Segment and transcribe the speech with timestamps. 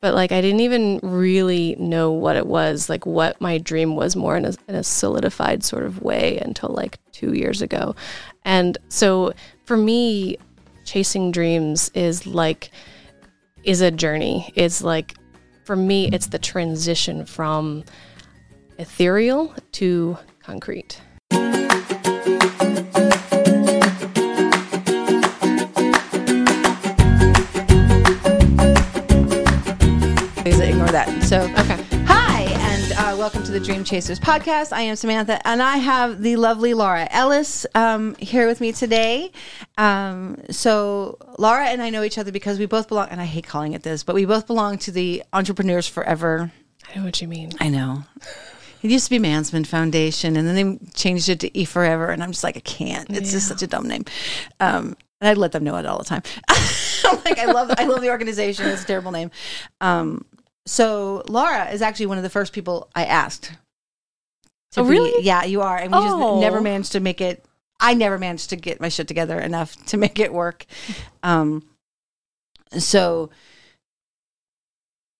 [0.00, 4.16] but like I didn't even really know what it was, like what my dream was
[4.16, 7.94] more in a, in a solidified sort of way until like two years ago.
[8.44, 9.32] And so
[9.64, 10.38] for me,
[10.84, 12.70] chasing dreams is like,
[13.62, 14.52] is a journey.
[14.56, 15.14] It's like,
[15.64, 17.84] for me, it's the transition from
[18.78, 21.00] ethereal to concrete.
[31.06, 31.22] That.
[31.22, 31.82] So, Okay.
[32.04, 34.72] hi, and uh, welcome to the Dream Chasers podcast.
[34.72, 39.30] I am Samantha, and I have the lovely Laura Ellis um, here with me today.
[39.78, 43.46] Um, so, Laura and I know each other because we both belong, and I hate
[43.46, 46.52] calling it this, but we both belong to the Entrepreneurs Forever.
[46.92, 47.52] I know what you mean.
[47.60, 48.04] I know.
[48.82, 52.22] It used to be Mansman Foundation, and then they changed it to E Forever, and
[52.22, 53.08] I'm just like, I can't.
[53.10, 54.04] It's just such a dumb name.
[54.58, 56.22] Um, and I let them know it all the time.
[56.48, 58.66] I'm like, I love, I love the organization.
[58.66, 59.30] It's a terrible name.
[59.80, 60.24] Um,
[60.66, 63.52] so Laura is actually one of the first people I asked.
[64.76, 65.24] Oh, be- really?
[65.24, 65.76] yeah, you are.
[65.76, 66.02] And we Oh.
[66.02, 67.44] just never managed to make it.
[67.80, 70.66] I never managed to get my shit together enough to make it work.
[71.22, 71.64] Um,
[72.78, 73.30] so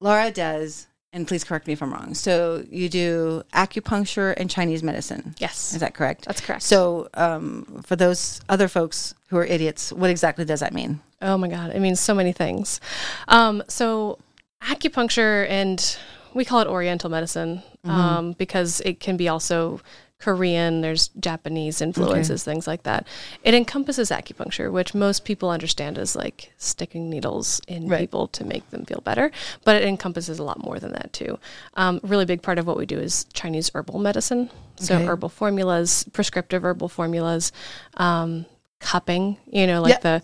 [0.00, 2.14] Laura does, and please correct me if I'm wrong.
[2.14, 5.34] So you do acupuncture and Chinese medicine.
[5.38, 5.72] Yes.
[5.74, 6.26] Is that correct?
[6.26, 6.62] That's correct.
[6.62, 11.00] So, um, for those other folks who are idiots, what exactly does that mean?
[11.20, 11.70] Oh my God.
[11.74, 12.80] It means so many things.
[13.28, 14.18] Um, so,
[14.62, 15.96] acupuncture, and
[16.34, 19.80] we call it Oriental medicine um, because it can be also
[20.20, 23.06] Korean, there's Japanese influences, things like that.
[23.42, 28.00] It encompasses acupuncture, which most people understand as like sticking needles in Right.
[28.00, 29.32] people to make them feel better,
[29.64, 31.38] but it encompasses a lot more than that too.
[31.74, 34.50] Um, really big part of what we do is Chinese herbal medicine.
[34.76, 35.06] So, Okay.
[35.06, 37.50] herbal formulas, prescriptive herbal formulas.
[37.96, 38.44] Um,
[38.80, 40.00] cupping you know like Yep.
[40.02, 40.22] the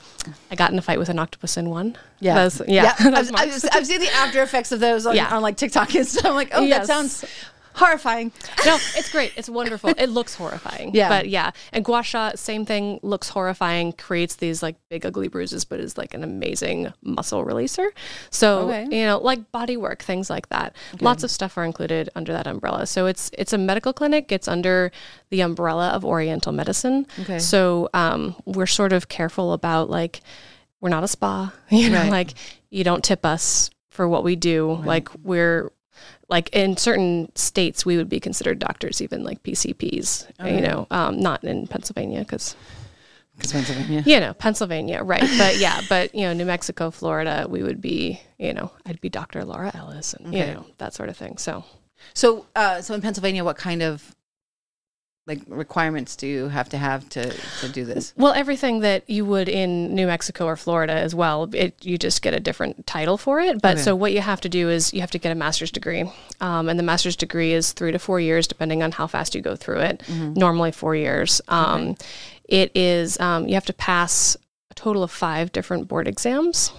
[0.50, 2.34] i got in a fight with an octopus in one Yeah.
[2.34, 3.34] That's, yeah, that's I've.
[3.52, 5.34] I've, I've seen the after effects of those on, Yeah.
[5.36, 6.24] on like TikTok and stuff.
[6.24, 7.24] I'm like, oh, that sounds
[7.77, 8.32] horrifying.
[8.64, 9.32] no it's great.
[9.36, 9.91] It's wonderful.
[9.96, 10.94] It looks horrifying.
[10.94, 11.08] Yeah.
[11.08, 15.64] but yeah and gua sha same thing looks horrifying creates these like big ugly bruises
[15.64, 17.89] but is like an amazing muscle releaser.
[18.30, 18.84] So Okay.
[18.90, 20.74] you know like body work things like that.
[21.01, 22.86] Lots of stuff are included under that umbrella.
[22.86, 24.33] So it's it's a medical clinic.
[24.33, 24.90] It's under
[25.30, 27.06] the umbrella of oriental medicine.
[27.20, 27.39] Okay.
[27.39, 30.20] so um, we're sort of careful about like
[30.80, 31.52] we're not a spa.
[31.70, 32.11] You know Right.
[32.11, 32.34] like
[32.70, 34.80] you don't tip us for what we do.
[34.84, 35.72] Like we're
[36.29, 41.20] like in certain states we would be considered doctors even like pcps you know um,
[41.20, 42.57] not in pennsylvania because
[43.39, 44.03] Pennsylvania.
[44.07, 45.29] you know pennsylvania right.
[45.37, 49.11] But yeah but you know new mexico florida we would be you know i'd be
[49.11, 51.37] dr laura ellis and you know that sort of thing.
[51.37, 51.64] So
[52.14, 54.14] So, uh, so in Pennsylvania, what kind of
[55.27, 58.14] like requirements do you have to have to to do this?
[58.17, 62.23] Well, everything that you would in New Mexico or Florida as well, it, you just
[62.23, 63.61] get a different title for it.
[63.61, 63.83] But Okay.
[63.83, 66.11] so what you have to do is you have to get a master's degree.
[66.41, 69.41] Um, and the master's degree is three to four years, depending on how fast you
[69.41, 70.03] go through it.
[70.09, 71.41] Normally, four years.
[71.48, 71.97] Um,
[72.48, 74.37] It is, um, you have to pass
[74.70, 76.70] a total of five different board exams.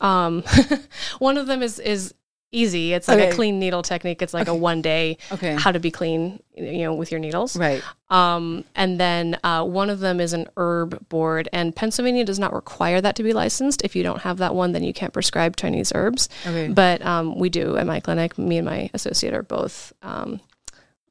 [0.00, 0.42] Um,
[1.18, 2.14] one of them is, is
[2.52, 2.92] easy.
[2.92, 3.30] It's like Okay.
[3.30, 4.22] a clean needle technique.
[4.22, 5.54] It's like a one day Okay.
[5.58, 7.56] how to be clean, you know, with your needles.
[7.56, 7.82] Right.
[8.08, 12.52] Um, and then uh, one of them is an herb board, and Pennsylvania does not
[12.52, 13.82] require that to be licensed.
[13.82, 16.28] If you don't have that one, then you can't prescribe Chinese herbs.
[16.46, 16.68] Okay.
[16.68, 18.36] But um, we do at my clinic.
[18.38, 19.92] Me and my associate are both.
[20.02, 20.40] Um,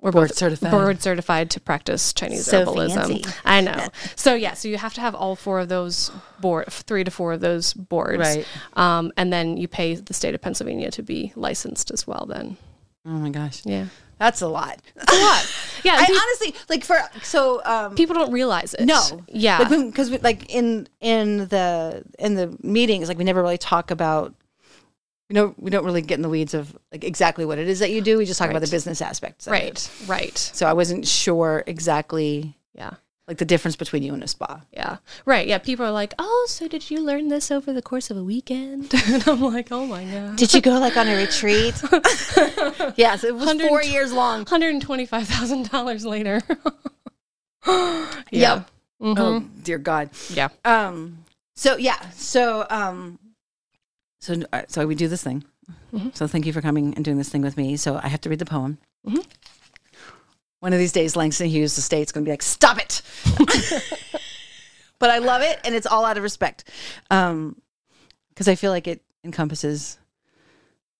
[0.01, 0.71] we're Board certified.
[0.71, 2.93] board certified to practice Chinese So herbalism.
[2.95, 3.25] fancy.
[3.43, 3.87] I know.
[4.15, 7.33] So yeah, so you have to have all four of those board, three to four
[7.33, 8.45] of those boards, Right.
[8.75, 12.25] Um, and then you pay the state of Pennsylvania to be licensed as well.
[12.29, 12.55] Then,
[13.05, 13.87] Oh my gosh, yeah,
[14.19, 14.79] that's a lot.
[14.95, 15.53] That's a lot.
[15.83, 15.95] yeah.
[15.97, 18.85] I honestly like for so um, people don't realize it.
[18.85, 19.01] No.
[19.27, 23.91] yeah, like because like in in the in the meetings, like we never really talk
[23.91, 24.33] about.
[25.29, 27.79] You know, we don't really get in the weeds of like exactly what it is
[27.79, 28.17] that you do.
[28.17, 29.45] We just talk about the business aspects.
[29.45, 29.55] of it.
[29.55, 30.37] Right, right.
[30.37, 32.93] So I wasn't sure exactly Yeah,
[33.27, 34.61] like the difference between you and a spa.
[34.73, 34.97] yeah.
[35.27, 35.59] Right, yeah.
[35.59, 38.91] People are like, oh, so did you learn this over the course of a weekend?
[39.05, 40.35] and I'm like, oh my God.
[40.35, 41.75] Did you go like on a retreat?
[42.97, 44.45] yes, it was four years long.
[44.45, 46.41] $125,000 later.
[47.67, 48.07] yeah.
[48.31, 48.69] Yep.
[49.01, 49.15] Mhm.
[49.17, 50.09] Oh dear God.
[50.29, 50.49] Yeah.
[50.65, 51.23] Um.
[51.55, 51.99] So yeah.
[52.11, 53.19] So um.
[54.19, 55.43] So uh, so we do this thing.
[55.93, 56.09] Mm-hmm.
[56.13, 57.77] So thank you for coming and doing this thing with me.
[57.77, 58.77] So I have to read the poem.
[59.07, 59.25] Mhm.
[60.59, 63.01] One of these days, Langston Hughes, the state's going to be like, "Stop it!"
[64.99, 66.65] but I love it, and it's all out of respect,
[67.09, 67.61] um,
[68.29, 69.97] because I feel like it encompasses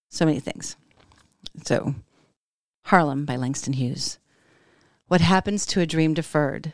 [0.08, 0.76] so many things.
[1.64, 1.94] So,
[2.86, 4.18] Harlem by Langston Hughes.
[5.08, 6.72] What happens to a dream deferred?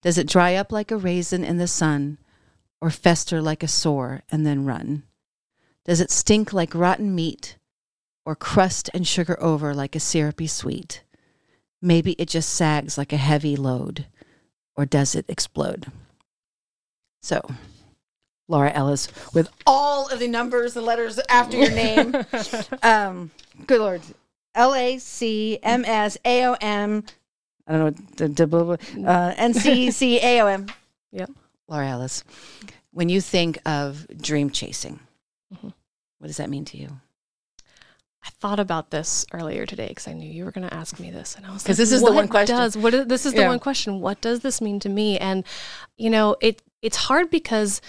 [0.00, 2.16] Does it dry up like a raisin in the sun,
[2.80, 5.02] or fester like a sore and then run?
[5.84, 7.56] Does it stink like rotten meat
[8.24, 11.02] or crust and sugar over like a syrupy sweet?
[11.82, 14.06] Maybe it just sags like a heavy load,
[14.76, 15.86] or does it explode?
[17.22, 17.42] So,
[18.48, 22.14] Laura Ellis, with all of the numbers and letters after your name.
[22.82, 23.30] um,
[23.66, 24.00] good Lord.
[24.54, 27.04] L A C M S A O M.
[27.66, 27.80] I don't
[28.20, 28.26] know.
[28.28, 28.76] d- d- blah, blah,
[29.10, 30.66] Uh, N C C A O M.
[31.12, 31.30] Yep.
[31.68, 32.24] Laura Ellis,
[32.92, 35.00] when you think of dream chasing,
[35.52, 35.72] Mhm.
[36.18, 37.00] what does that mean to you?
[38.26, 41.10] I thought about this earlier today because I knew you were going to ask me
[41.10, 42.56] this, and I was 'Cause like, this is the one question.
[42.56, 42.94] Does what?
[42.94, 43.48] Is, this is the Yeah.
[43.48, 44.00] one question.
[44.00, 45.18] What does this mean to me?
[45.18, 45.44] And
[45.98, 47.82] you know, it it's hard because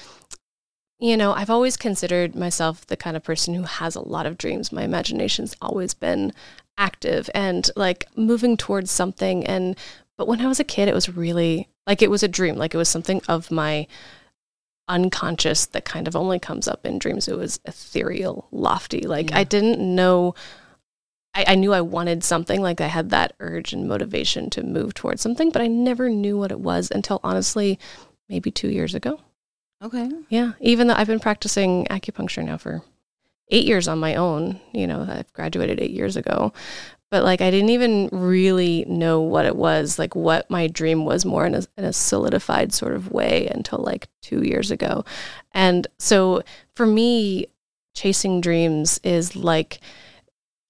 [0.99, 4.37] you know I've always considered myself the kind of person who has a lot of
[4.37, 4.73] dreams.
[4.73, 6.33] My imagination's always been
[6.77, 9.45] active and like moving towards something.
[9.45, 9.77] And
[10.17, 12.57] but when I was a kid, it was really like it was a dream.
[12.57, 13.87] Like it was something of my
[14.87, 17.27] unconscious that kind of only comes up in dreams.
[17.27, 19.01] It was ethereal, lofty.
[19.01, 19.39] Like Yeah.
[19.39, 20.35] I didn't know.
[21.33, 22.61] I, I knew I wanted something.
[22.61, 26.37] Like I had that urge and motivation to move towards something, but I never knew
[26.37, 27.79] what it was until honestly,
[28.29, 29.19] maybe two years ago.
[29.83, 30.09] Okay.
[30.29, 32.81] Yeah, even though I've been practicing acupuncture now for
[33.49, 34.59] eight years on my own.
[34.73, 36.53] You know, I've graduated eight years ago,
[37.11, 41.25] but like I didn't even really know what it was, like what my dream was
[41.25, 45.05] more in a, in a solidified sort of way until like two years ago.
[45.53, 46.43] And so
[46.75, 47.47] for me,
[47.93, 49.79] chasing dreams is like,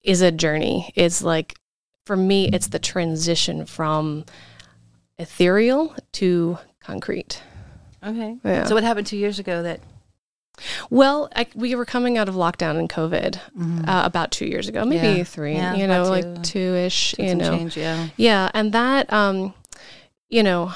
[0.02, 0.92] is a journey.
[0.94, 1.56] It's like,
[2.04, 4.24] for me, it's the transition from
[5.18, 7.42] ethereal to concrete.
[8.04, 8.36] Okay.
[8.44, 8.64] Yeah.
[8.64, 9.80] So what happened two years ago that
[10.90, 13.38] Well, I, we were coming out of lockdown and COVID
[13.88, 15.16] uh, about two years ago, maybe Mm-hmm.
[15.18, 15.24] Yeah.
[15.24, 16.42] three, Yeah, you know, about like two.
[16.42, 17.50] two ish, you know.
[17.50, 17.76] change?
[17.76, 18.08] Yeah.
[18.16, 18.50] Yeah.
[18.54, 19.52] And that, um,
[20.28, 20.72] you know,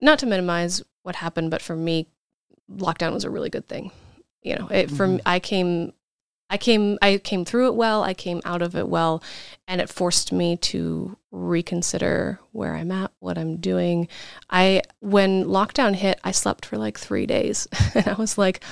[0.00, 2.06] not to minimize what happened, but for me,
[2.70, 3.90] lockdown was a really good thing.
[4.42, 5.14] You know, it, for Mhm.
[5.16, 5.92] me, I came,
[6.48, 8.02] I came, I came through it well.
[8.02, 9.22] I came out of it well,
[9.68, 14.08] and it forced me to reconsider where I'm at, what I'm doing.
[14.48, 18.62] I, when lockdown hit, I slept for like three days, and I was like,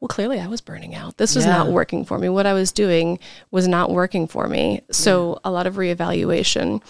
[0.00, 1.18] well, clearly I was burning out.
[1.18, 2.30] This was not working for me.
[2.30, 3.18] What I was doing
[3.50, 4.80] was not working for me.
[4.90, 6.82] So a lot of reevaluation,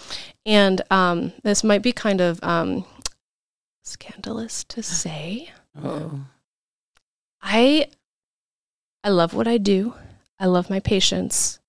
[0.45, 2.85] and um, this might be kind of um,
[3.83, 5.51] scandalous to say.
[5.83, 6.21] Oh.
[7.41, 7.87] I
[9.03, 9.93] I love what I do.
[10.39, 11.59] I love my patients.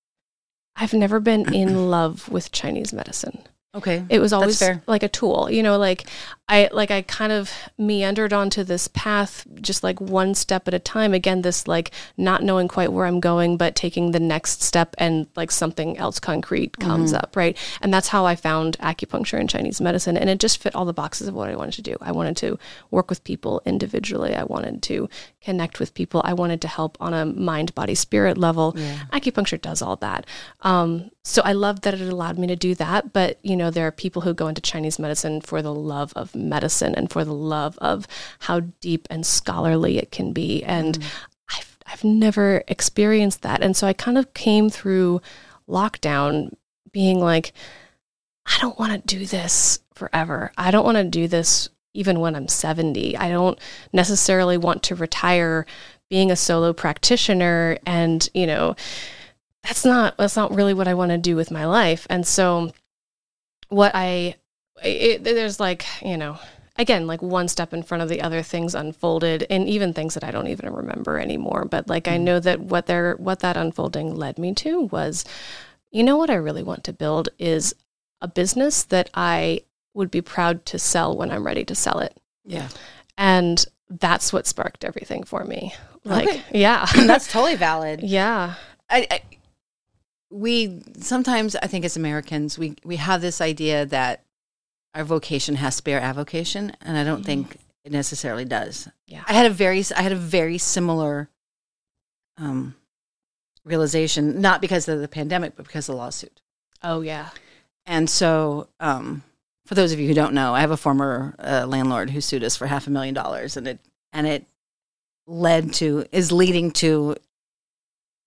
[0.75, 3.39] I've never been in love with Chinese medicine.
[3.75, 4.05] Okay.
[4.07, 6.05] It was always like a tool, you know, like
[6.49, 10.79] I like I kind of meandered onto this path just like one step at a
[10.79, 11.13] time.
[11.13, 15.27] Again, this like not knowing quite where I'm going, but taking the next step and
[15.37, 17.57] like something else concrete comes up, right?
[17.81, 20.17] And that's how I found acupuncture and Chinese medicine.
[20.17, 21.95] And it just fit all the boxes of what I wanted to do.
[22.01, 22.59] I wanted to
[22.91, 24.35] work with people individually.
[24.35, 25.07] I wanted to
[25.41, 26.21] connect with people.
[26.25, 28.73] I wanted to help on a mind, body, spirit level.
[28.75, 28.99] Yeah.
[29.13, 30.25] Acupuncture does all that.
[30.61, 33.13] Um, so I love that it allowed me to do that.
[33.13, 36.32] But, you know, there are people who go into Chinese medicine for the love of
[36.35, 38.07] medicine and for the love of
[38.39, 40.63] how deep and scholarly it can be.
[40.63, 41.05] And mm.
[41.57, 43.61] I've, I've never experienced that.
[43.61, 45.21] And so I kind of came through
[45.67, 46.53] lockdown
[46.91, 47.53] being like,
[48.45, 50.51] I don't want to do this forever.
[50.57, 53.17] I don't want to do this even when I'm 70.
[53.17, 53.59] I don't
[53.91, 55.65] necessarily want to retire
[56.09, 58.75] being a solo practitioner and, you know,
[59.63, 62.05] that's not that's not really what I want to do with my life.
[62.09, 62.71] And so
[63.69, 64.35] what I
[64.83, 66.39] it, there's like, you know,
[66.77, 70.23] again, like one step in front of the other things unfolded and even things that
[70.23, 72.21] I don't even remember anymore, but like I mm.
[72.21, 75.25] know that what they're what that unfolding led me to was
[75.91, 77.75] you know what I really want to build is
[78.21, 79.61] a business that I
[79.93, 82.17] would be proud to sell when I'm ready to sell it.
[82.45, 82.69] Yeah.
[83.17, 85.75] And that's what sparked everything for me.
[86.03, 86.41] Like, Okay.
[86.51, 86.85] yeah.
[86.95, 88.01] That's totally valid.
[88.03, 88.55] yeah.
[88.89, 89.21] I, I
[90.31, 94.23] we sometimes I think as Americans we we have this idea that
[94.93, 97.25] our vocation has to be our avocation, and I don't Mhm.
[97.25, 98.87] think it necessarily does.
[99.07, 99.23] Yeah.
[99.27, 101.29] I had a very I had a very similar
[102.37, 102.75] um,
[103.63, 106.41] realization, not because of the pandemic, but because of the lawsuit.
[106.81, 107.29] Oh, yeah.
[107.85, 109.23] And so, um,
[109.65, 112.43] for those of you who don't know, I have a former uh, landlord who sued
[112.43, 113.79] us for half a million dollars, and it
[114.11, 114.45] and it
[115.27, 117.15] led to is leading to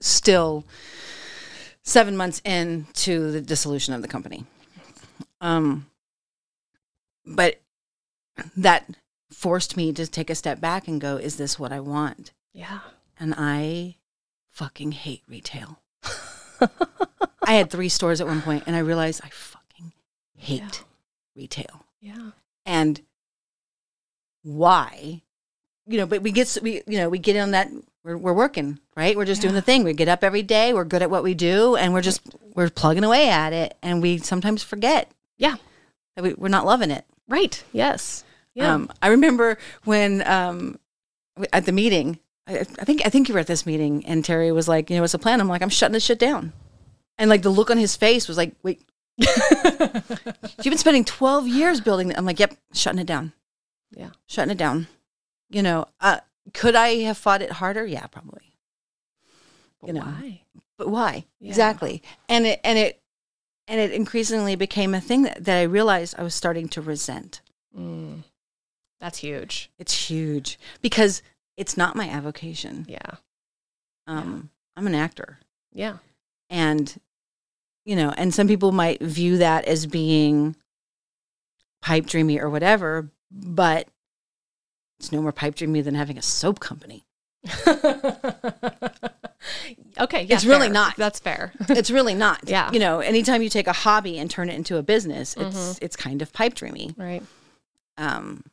[0.00, 0.64] still
[1.82, 4.44] seven months into the dissolution of the company.
[5.40, 5.86] Um,
[7.26, 7.60] but
[8.56, 8.86] that
[9.30, 12.80] forced me to take a step back and go, "Is this what I want?" Yeah.
[13.18, 13.96] And I
[14.52, 15.80] fucking hate retail.
[17.48, 19.92] I had three stores at one point, and I realized I fucking
[20.36, 20.84] hate Yeah.
[21.34, 21.84] retail.
[22.00, 22.30] Yeah.
[22.64, 23.00] And
[24.42, 25.22] why
[25.88, 27.68] you know, but we get we you know we get on that
[28.02, 29.16] we're we're working right.
[29.16, 29.84] We're just doing the thing.
[29.84, 30.72] We get up every day.
[30.72, 32.22] We're good at what we do, and we're just
[32.54, 33.76] we're plugging away at it.
[33.82, 35.56] And we sometimes forget Yeah.
[36.16, 37.04] that we, we're not loving it.
[37.28, 37.62] Right.
[37.72, 38.24] Yes.
[38.54, 38.72] Yeah.
[38.74, 40.78] Um, I remember when um,
[41.52, 44.50] at the meeting, I, I think I think you were at this meeting, and Terry
[44.52, 46.52] was like, "You know, what's the plan?" I'm like, "I'm shutting this shit down,"
[47.18, 48.80] and like the look on his face was like, "Wait,
[49.18, 53.32] you've been spending 12 years building." it." I'm like, "Yep, shutting it down,
[53.94, 54.10] yeah.
[54.26, 54.86] shutting it down."
[55.50, 56.20] You know, uh,
[56.54, 57.84] could I have fought it harder?
[57.84, 58.54] Yeah, probably.
[59.80, 60.00] But You know.
[60.00, 60.42] why?
[60.78, 61.48] But why Yeah.
[61.50, 62.02] exactly?
[62.28, 63.00] And it and it
[63.68, 67.40] and it increasingly became a thing that, that I realized I was starting to resent.
[67.76, 68.22] Mm.
[69.00, 69.70] That's huge.
[69.78, 71.22] It's huge because
[71.56, 72.86] it's not my avocation.
[72.88, 73.16] Yeah.
[74.06, 75.40] Um, I'm an actor,
[75.72, 75.98] Yeah.
[76.48, 76.94] and
[77.84, 80.56] you know, and some people might view that as being
[81.82, 83.88] pipe dreamy or whatever, but
[84.98, 87.04] it's no more pipe dreamy than having a soap company.
[90.00, 90.22] okay.
[90.24, 90.96] Yeah, It's really not.
[90.96, 91.52] That's fair.
[91.68, 92.40] It's really not.
[92.48, 92.70] Yeah.
[92.72, 95.96] you know, anytime you take a hobby and turn it into a business, it's it's
[95.96, 96.94] kind of pipe dreamy.
[96.96, 97.22] right.
[97.98, 98.44] Um,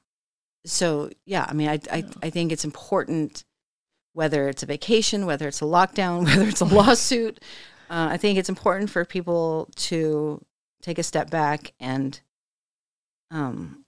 [0.65, 3.43] so yeah, I mean, I, I I think it's important
[4.13, 7.39] whether it's a vacation, whether it's a lockdown, whether it's a lawsuit.
[7.89, 10.41] Uh, I think it's important for people to
[10.81, 12.19] take a step back and,
[13.31, 13.85] um,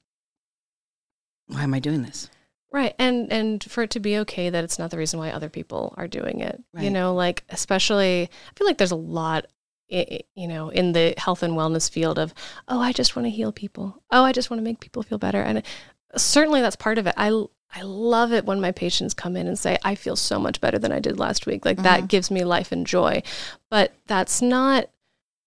[1.48, 2.30] why am I doing this?
[2.76, 2.94] Right.
[3.00, 5.94] And and for it to be okay that it's not the reason why other people
[5.96, 6.62] are doing it.
[6.78, 9.46] You know, like especially I feel like there's a lot
[9.88, 12.34] you know, in the health and wellness field of,
[12.68, 14.04] oh, I just want to heal people.
[14.12, 15.42] Oh, I just want to make people feel better.
[15.42, 15.64] And
[16.18, 17.14] certainly that's part of it.
[17.16, 17.30] I
[17.74, 20.78] I love it when my patients come in and say, I feel so much better
[20.78, 21.64] than I did last week.
[21.64, 22.08] Like that mm-hmm.
[22.08, 23.24] gives me life and joy.
[23.70, 24.90] But that's not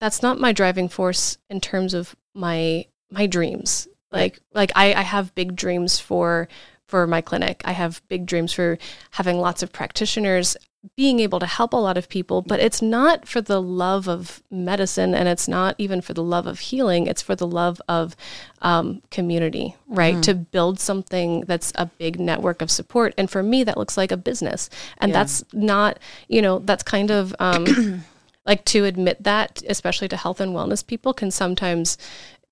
[0.01, 3.87] that's not my driving force in terms of my my dreams.
[4.11, 6.49] Like like I, I have big dreams for
[6.89, 7.63] for my clinic.
[7.65, 8.79] I have big dreams for
[9.13, 10.57] having lots of practitioners,
[10.97, 14.43] being able to help a lot of people, but it's not for the love of
[14.51, 17.07] medicine and it's not even for the love of healing.
[17.07, 18.17] It's for the love of
[18.63, 20.23] um, community, right?
[20.23, 23.13] To build something that's a big network of support.
[23.19, 24.71] And for me, that looks like a business.
[24.99, 25.19] And Yeah.
[25.19, 27.35] that's not, you know, that's kind of.
[27.39, 28.05] Um,
[28.47, 31.99] like to admit that, especially to health and wellness people, can sometimes,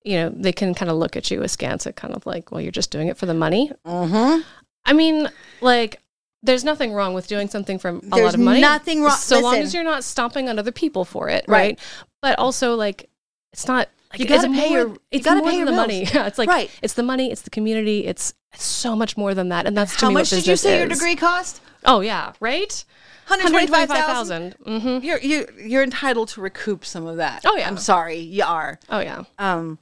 [0.07, 2.61] you know, they can kind of look at you askance at kind of like, well,
[2.61, 3.71] you're just doing it for the money.
[3.87, 4.41] Mm-hmm.
[4.85, 5.29] I mean,
[5.61, 6.01] like,
[6.43, 8.61] there's nothing wrong with doing something for a There's lot of money.
[8.61, 11.59] nothing wrong- So long as you're not stomping on other people for it, Right.
[11.59, 11.81] right?
[12.23, 13.11] But also, like,
[13.53, 13.89] it's not.
[14.13, 15.77] Like, You gotta pay more- your- you It's gotta pay your the bills.
[15.89, 16.05] money.
[16.15, 16.71] Yeah, it's like Right.
[16.83, 19.97] it's the money, it's the community, it's, it's so much more than that, and that's
[19.97, 21.61] to How much did you say your degree cost?
[21.85, 22.85] Oh yeah, right.
[23.27, 24.55] Hundred twenty-five thousand.
[24.65, 25.01] 125,000.
[25.01, 25.05] Mm-hmm.
[25.05, 27.43] You're you you're entitled to recoup some of that.
[27.45, 27.67] Oh, yeah.
[27.67, 28.79] I'm sorry, you are.
[28.89, 29.25] Oh yeah.
[29.41, 29.79] um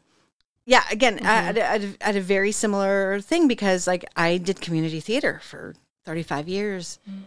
[0.66, 1.26] yeah again Mm-hmm.
[1.26, 5.00] I, I, had a- I had a very similar thing because like i did community
[5.00, 7.22] theater for 35 years Mm.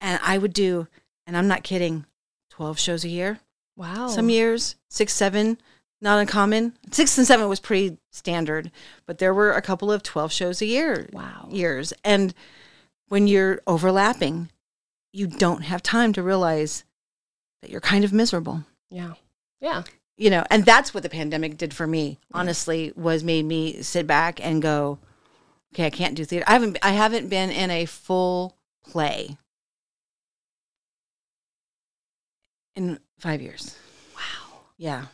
[0.00, 0.86] and i would do
[1.26, 2.06] and i'm not kidding
[2.50, 3.38] 12 shows a year
[3.76, 4.08] Wow.
[4.08, 5.58] some years six seven
[6.00, 8.70] not uncommon six and seven was pretty standard
[9.06, 11.48] but there were a couple of 12 shows a year Wow.
[11.50, 12.34] years and
[13.08, 14.50] when you're overlapping
[15.12, 16.84] you don't have time to realize
[17.60, 19.14] that you're kind of miserable Yeah.
[19.60, 19.84] Yeah.
[20.16, 24.06] You know and that's what the pandemic did for me honestly was made me sit
[24.06, 24.98] back and go
[25.74, 26.44] okay i can't do theater.
[26.48, 29.36] I haven't i haven't been in a full play
[32.74, 33.76] in five years.
[34.14, 34.60] Wow.
[34.76, 35.06] yeah.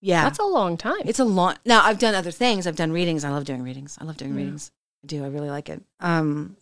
[0.00, 0.24] Yeah.
[0.24, 1.00] That's a long time.
[1.04, 2.66] it's a long now i've done other things.
[2.66, 3.24] I've done readings.
[3.24, 3.96] I love doing readings.
[4.00, 4.38] I love doing Yeah.
[4.38, 4.70] readings.
[5.02, 5.24] I do.
[5.24, 5.82] I really like it.
[6.00, 6.56] Um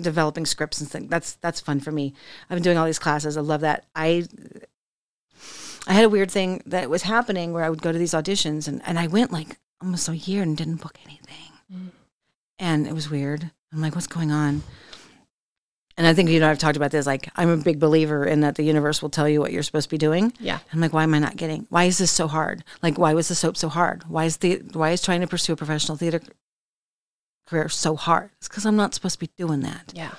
[0.00, 2.14] developing scripts and things that's that's fun for me.
[2.48, 3.36] I've been doing all these classes.
[3.36, 3.86] I love that.
[3.96, 4.26] I
[5.86, 8.68] i had a weird thing that was happening where i would go to these auditions
[8.68, 11.28] and, and i went like almost a year and didn't book anything
[11.72, 11.90] Mm.
[12.58, 14.62] and it was weird i'm like what's going on
[15.96, 18.40] and i think you know i've talked about this like i'm a big believer in
[18.40, 20.58] that the universe will tell you what you're supposed to be doing yeah.
[20.72, 21.66] I'm like, why am I not getting?
[21.70, 22.62] Why is this so hard?
[22.82, 24.04] Like, why was the soap so hard?
[24.08, 26.20] Why is the why is trying to pursue a professional theater
[27.46, 28.30] career so hard?
[28.38, 29.92] It's because I'm not supposed to be doing that.
[29.94, 30.12] Yeah.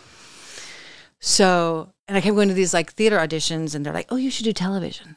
[1.19, 4.29] So, and I kept going to these like theater auditions, and they're like, oh, you
[4.31, 5.15] should do television.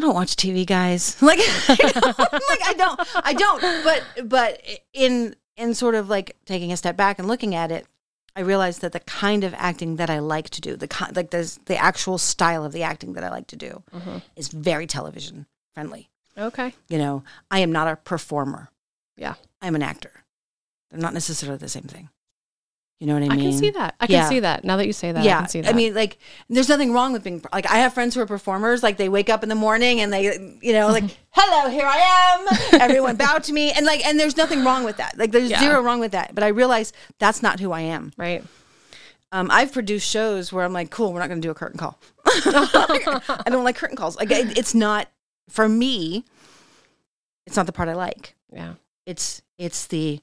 [0.00, 1.18] I don't watch TV, guys.
[1.22, 1.38] Like,
[1.68, 1.78] like
[2.66, 3.84] I don't, I don't.
[3.84, 4.62] But but
[4.94, 7.86] in in sort of like taking a step back and looking at it,
[8.34, 11.32] I realized that the kind of acting that I like to do, the ki- like
[11.32, 14.18] the the actual style of the acting that I like to do, mm-hmm.
[14.36, 16.08] is very television friendly.
[16.38, 16.72] Okay.
[16.88, 18.70] You know, I am not a performer.
[19.18, 19.34] Yeah.
[19.60, 20.24] I'm an actor.
[20.90, 22.08] They're not necessarily the same thing.
[23.00, 23.32] You know what I mean?
[23.32, 23.94] I can see that.
[23.98, 24.62] I can see that.
[24.62, 25.70] Now that you say that, Yeah, I can see that.
[25.70, 26.18] I mean, like,
[26.50, 27.64] there's nothing wrong with being like.
[27.70, 28.82] I have friends who are performers.
[28.82, 30.24] Like, they wake up in the morning and they,
[30.60, 31.96] you know, like, "Hello, here I
[32.74, 35.16] am." Everyone bow to me, and like, and there's nothing wrong with that.
[35.16, 35.60] Like, there's Yeah.
[35.60, 36.34] zero wrong with that.
[36.34, 38.12] But I realize that's not who I am.
[38.18, 38.44] right.
[39.32, 41.78] Um, I've produced shows where I'm like, "Cool, we're not going to do a curtain
[41.78, 44.16] call." I don't like curtain calls.
[44.18, 45.08] Like, it, it's not
[45.48, 46.24] for me.
[47.46, 48.34] It's not the part I like.
[48.52, 48.74] Yeah.
[49.06, 50.20] It's it's the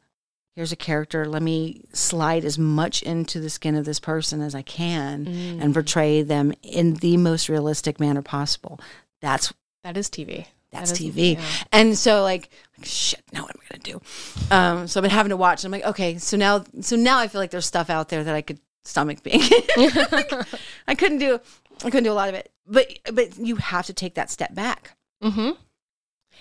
[0.58, 1.26] here's a character.
[1.28, 5.62] Let me slide as much into the skin of this person as I can Mm.
[5.62, 8.80] and portray them in the most realistic manner possible.
[9.22, 10.48] That's That is TV.
[10.72, 11.36] that's That TV.
[11.36, 11.42] yeah.
[11.72, 12.50] And so like,
[12.82, 14.02] shit, now what am I gonna do?
[14.50, 15.64] Um, so I've been having to watch.
[15.64, 18.34] I'm like, okay, so now so now I feel like there's stuff out there that
[18.34, 19.42] I could stomach being.
[19.78, 20.32] Like,
[20.88, 21.40] I couldn't do
[21.86, 22.52] I couldn't do a lot of it.
[22.66, 25.52] But but you have to take that step back Mm-hmm.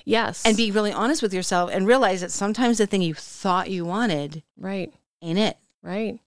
[0.04, 0.44] Yes.
[0.44, 3.84] and be really honest with yourself and realize that sometimes the thing you thought you
[3.84, 4.92] wanted right.
[5.22, 5.56] ain't it.
[5.82, 6.18] Right.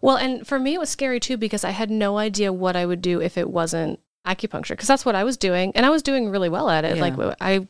[0.00, 2.86] Well, and for me, it was scary too because I had no idea what I
[2.86, 5.72] would do if it wasn't acupuncture because that's what I was doing.
[5.74, 6.96] And I was doing really well at it.
[6.96, 7.02] Yeah.
[7.02, 7.66] Like, I,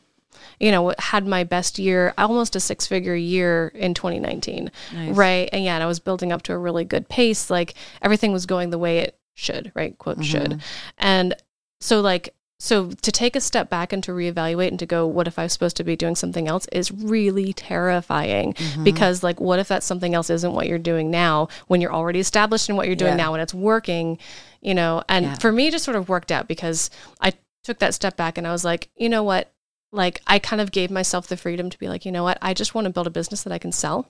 [0.59, 4.71] you know, had my best year, almost a six figure year in 2019.
[4.93, 5.15] Nice.
[5.15, 5.49] Right.
[5.51, 7.49] And yeah, and I was building up to a really good pace.
[7.49, 9.97] Like, everything was going the way it should, right?
[9.97, 10.23] Quote, mm-hmm.
[10.23, 10.61] should.
[10.97, 11.35] And
[11.81, 15.27] so, like, so to take a step back and to reevaluate and to go, what
[15.27, 18.83] if I'm supposed to be doing something else is really terrifying Mm-hmm.
[18.83, 22.19] because, like, what if that something else isn't what you're doing now when you're already
[22.19, 23.25] established in what you're doing Yeah.
[23.25, 24.17] now and it's working,
[24.61, 25.03] you know?
[25.09, 25.35] And Yeah.
[25.35, 27.33] for me, it just sort of worked out because I
[27.63, 29.51] took that step back and I was like, you know what?
[29.91, 32.37] Like, I kind of gave myself the freedom to be like, you know what?
[32.41, 34.09] I just want to build a business that I can sell.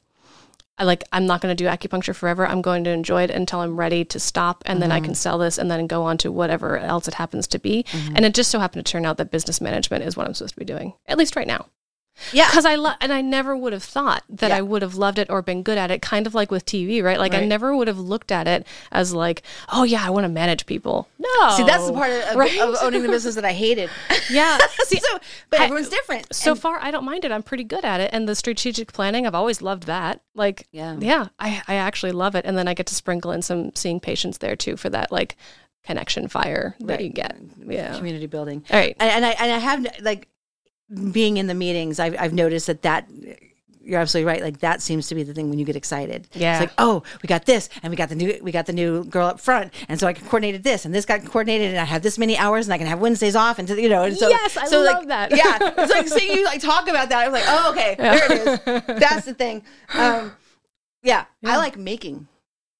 [0.77, 2.45] I like I'm not going to do acupuncture forever.
[2.45, 5.05] I'm going to enjoy it until I'm ready to stop and then I Mm-hmm.
[5.05, 7.83] can sell this and then go on to whatever else it happens to be.
[7.83, 8.15] Mm-hmm.
[8.17, 10.55] And it just so happened to turn out that business management is what I'm supposed
[10.55, 10.93] to be doing.
[11.07, 11.67] At least right now.
[12.31, 12.49] Yeah.
[12.49, 14.57] Cuz I love, and I never would have thought that Yeah.
[14.57, 17.03] I would have loved it or been good at it kind of like with TV,
[17.03, 17.19] right?
[17.19, 20.29] Like I never would have looked at it as like, "Oh yeah, I want to
[20.29, 21.49] manage people." No.
[21.57, 22.59] See, that's the part of, of, Right?
[22.59, 23.89] of owning the business that I hated.
[24.29, 24.57] Yeah.
[24.85, 25.19] See, so,
[25.49, 26.33] but I- everyone's different.
[26.33, 27.31] so And- far I don't mind it.
[27.31, 28.09] I'm pretty good at it.
[28.13, 30.21] And the strategic planning, I've always loved that.
[30.33, 30.95] Like Yeah.
[30.99, 32.45] yeah, I, I actually love it.
[32.45, 35.35] And then I get to sprinkle in some seeing patients there too for that like
[35.85, 37.01] connection fire that Right.
[37.01, 37.35] you get.
[37.67, 37.95] Yeah.
[37.97, 38.63] community building.
[38.71, 38.95] All right.
[38.99, 40.27] And, and I and I have like
[41.11, 41.99] being in the meetings.
[41.99, 43.07] I've I've noticed that that.
[43.87, 44.41] You're absolutely right.
[44.41, 46.27] Like that seems to be the thing when you get excited.
[46.33, 46.53] Yeah.
[46.53, 49.03] It's like, oh, we got this, and we got the new, we got the new
[49.03, 52.01] girl up front, and so I coordinated this, and this got coordinated, and I have
[52.01, 54.27] this many hours, and I can have Wednesdays off, and so you know, and so
[54.27, 55.37] Yes, I so love like, that.
[55.37, 57.27] Yeah, it's like seeing you like talk about that.
[57.27, 58.59] I'm like, oh, okay, there it is.
[58.99, 59.61] That's the thing.
[59.93, 60.31] Um,
[61.03, 62.27] yeah, I like making.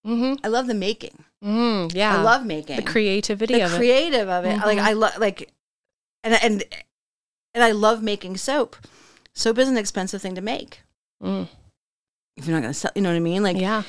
[0.08, 0.44] Mm-hmm.
[0.44, 1.24] I love the making.
[1.44, 2.18] Mm, yeah.
[2.18, 3.78] I love making the creativity the of it.
[3.78, 4.58] creative of it.
[4.58, 4.82] Like Mhm.
[4.82, 5.52] I love like,
[6.24, 6.64] and and
[7.56, 8.76] and I love making soap.
[9.34, 10.82] Soap is an expensive thing to make.
[11.24, 11.48] Mm,
[12.38, 13.42] If you're not going to sell, you know what I mean?
[13.42, 13.82] Like yeah.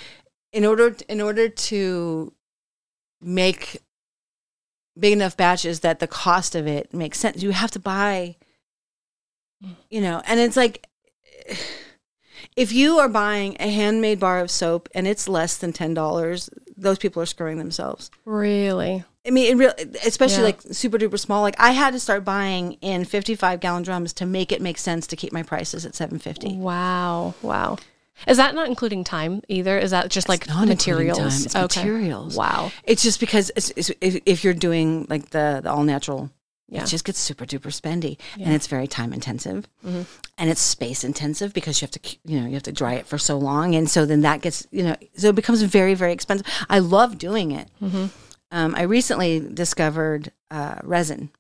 [0.53, 2.33] in order in order to
[3.21, 3.79] make
[4.99, 8.37] big enough batches that the cost of it makes sense, you have to buy.
[9.91, 10.87] You know, and it's like.
[12.55, 16.49] If you are buying a handmade bar of soap and it's less than ten dollars,
[16.75, 18.11] those people are screwing themselves.
[18.25, 19.05] Really.
[19.27, 19.73] I mean, in real,
[20.05, 20.45] especially Yeah.
[20.45, 21.43] like super duper small.
[21.43, 25.07] Like I had to start buying in fifty-five gallon drums to make it make sense
[25.09, 26.55] to keep my prices at seven fifty.
[26.57, 27.35] Wow.
[27.43, 27.79] Wow.
[28.27, 29.77] Is that not including time either?
[29.79, 31.19] Is that just like not materials?
[31.19, 32.35] time, it's materials.
[32.37, 32.73] Wow.
[32.85, 36.31] It's just because it's, it's, if, if you're doing like the, the all natural,
[36.69, 36.83] Yeah.
[36.83, 38.47] it just gets super duper spendy, Yeah.
[38.47, 40.07] and it's very time intensive, Mhm.
[40.39, 43.07] and it's space intensive because you have to you know you have to dry it
[43.07, 46.13] for so long, and so then that gets you know so it becomes very very
[46.15, 46.47] expensive.
[46.71, 47.69] I love doing it.
[47.83, 48.07] Mm-hmm.
[48.51, 51.31] Um, I recently discovered uh, resin.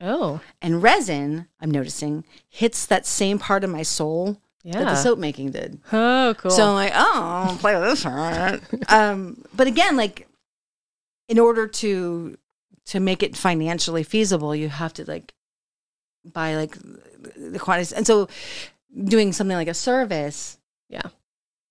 [0.00, 0.40] Oh.
[0.62, 4.78] And resin, I'm noticing, hits that same part of my soul yeah.
[4.78, 5.80] that the soap making did.
[5.92, 6.50] Oh, cool.
[6.50, 8.60] So I'm like, oh, I'll play with this part.
[8.88, 10.26] um, but again, like,
[11.28, 12.36] in order to
[12.86, 15.32] to make it financially feasible, you have to like
[16.24, 16.76] buy like
[17.36, 18.28] the quantities, and so
[19.04, 21.08] doing something like a service, Yeah.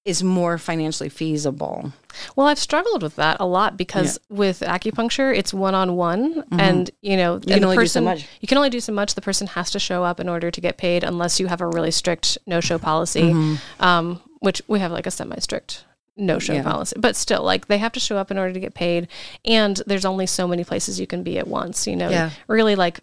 [0.09, 1.93] Is more financially feasible.
[2.35, 6.89] Well, I've struggled with that a lot because with acupuncture, it's one on one, and
[7.01, 7.35] you know.
[7.35, 8.27] You can the only do so person- much.
[8.41, 9.15] You can only do so much.
[9.15, 11.67] The person has to show up in order to get paid, unless you have a
[11.67, 13.83] really strict no-show policy, Mm-hmm.
[13.83, 15.85] um, which we have like a semi-strict
[16.17, 16.63] no-show Yeah.
[16.63, 16.95] policy.
[16.99, 19.07] But still, like they have to show up in order to get paid,
[19.45, 21.85] and there's only so many places you can be at once.
[21.87, 22.31] You know, Yeah.
[22.47, 22.99] really like,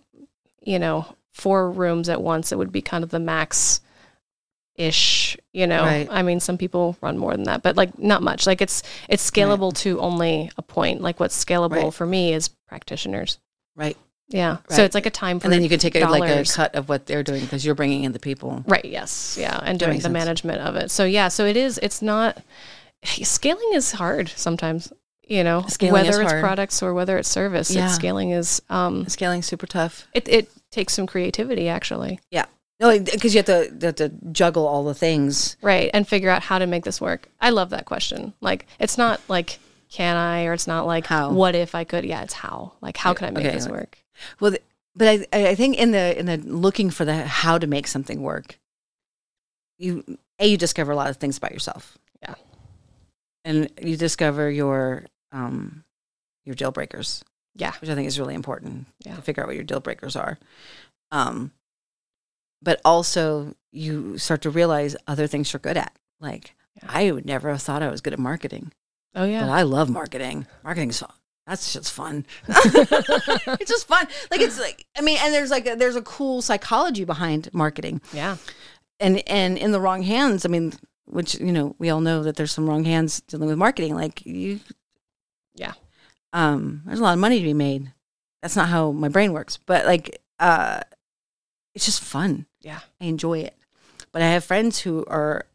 [0.63, 2.51] you know, four rooms at once.
[2.51, 3.81] It would be kind of the max.
[4.79, 5.83] Ish, you know.
[5.83, 6.09] Right.
[6.11, 8.47] I mean, some people run more than that, but like not much.
[8.47, 11.01] Like it's it's scalable to only a point.
[11.01, 11.95] Like what's scalable Right.
[11.95, 13.39] for me is practitioners.
[13.75, 13.97] Right.
[14.29, 14.57] Yeah.
[14.71, 16.75] So it's like a time for And then you can take a, like a cut
[16.75, 18.65] of what they're doing because you're bringing in the people.
[18.67, 18.85] Right.
[18.85, 19.37] Yes.
[19.41, 19.59] Yeah.
[19.63, 20.13] And doing the sense.
[20.13, 20.91] management of it.
[20.91, 21.29] So yeah.
[21.29, 21.79] So it is.
[21.83, 22.43] It's not.
[23.05, 24.93] scaling is hard sometimes.
[25.29, 26.41] You know, Scaling whether it's hard.
[26.41, 27.87] products or whether it's service, Yeah.
[27.87, 30.07] it's scaling is um, Scaling's super tough.
[30.15, 32.45] it, it takes some creativity actually, Yeah.
[32.79, 35.57] No, because you have to, you have to juggle all the things.
[35.63, 35.91] right?
[35.95, 37.29] And figure out how to make this work.
[37.41, 38.35] I love that question.
[38.41, 39.59] Like, it's not like
[39.91, 41.31] can I, or it's not like How?
[41.33, 42.05] what if I could.
[42.05, 42.73] Yeah, it's how.
[42.83, 43.99] Like, how can I make Okay, this work?
[44.41, 44.63] Well, th-
[44.97, 48.21] but I, I think in the in the looking for the how to make something
[48.21, 48.59] work,
[49.79, 51.97] you a you discover a lot of things about yourself.
[52.23, 52.35] Yeah.
[53.45, 55.85] and you discover your um
[56.45, 57.23] your deal breakers,
[57.55, 59.15] Yeah, which I think is really important Yeah.
[59.17, 60.39] to figure out what your deal breakers are.
[61.13, 61.53] Um,
[62.63, 65.97] but also you start to realize other things you're good at.
[66.21, 66.89] Like Yeah.
[66.89, 68.73] I would never have thought I was good at marketing,
[69.15, 70.47] oh but yeah, I love marketing.
[70.65, 71.13] Marketing's fun.
[71.47, 72.27] That's just fun.
[72.49, 74.09] it's just fun.
[74.31, 78.01] Like it's like I mean, and there's like a, there's a cool psychology behind marketing,
[78.13, 78.37] yeah,
[78.99, 80.45] and and in the wrong hands.
[80.45, 80.73] I mean,
[81.05, 83.95] which you know we all know that there's some wrong hands dealing with marketing.
[83.95, 84.59] Like you,
[85.55, 85.75] Yeah.
[86.33, 87.93] Um, there's a lot of money to be made.
[88.43, 90.81] That's not how my brain works, but like, uh,
[91.77, 92.47] it's just fun.
[92.63, 93.55] yeah, I enjoy it.
[94.11, 95.47] But I have friends who are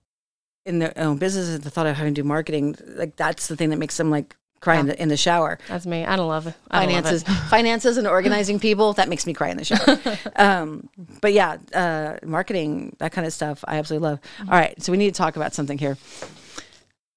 [0.65, 1.59] in their own businesses.
[1.59, 4.35] The thought of having to do marketing, like that's the thing that makes them like
[4.61, 6.05] cry in, the, in the shower that's me.
[6.05, 6.53] I don't love it.
[6.69, 7.31] I don't love finances it.
[7.49, 9.99] finances and organizing people that makes me cry in the shower
[10.35, 10.87] um,
[11.19, 14.49] but yeah uh, marketing that kind of stuff i absolutely love Mm-hmm.
[14.53, 15.97] all right so we need to talk about something here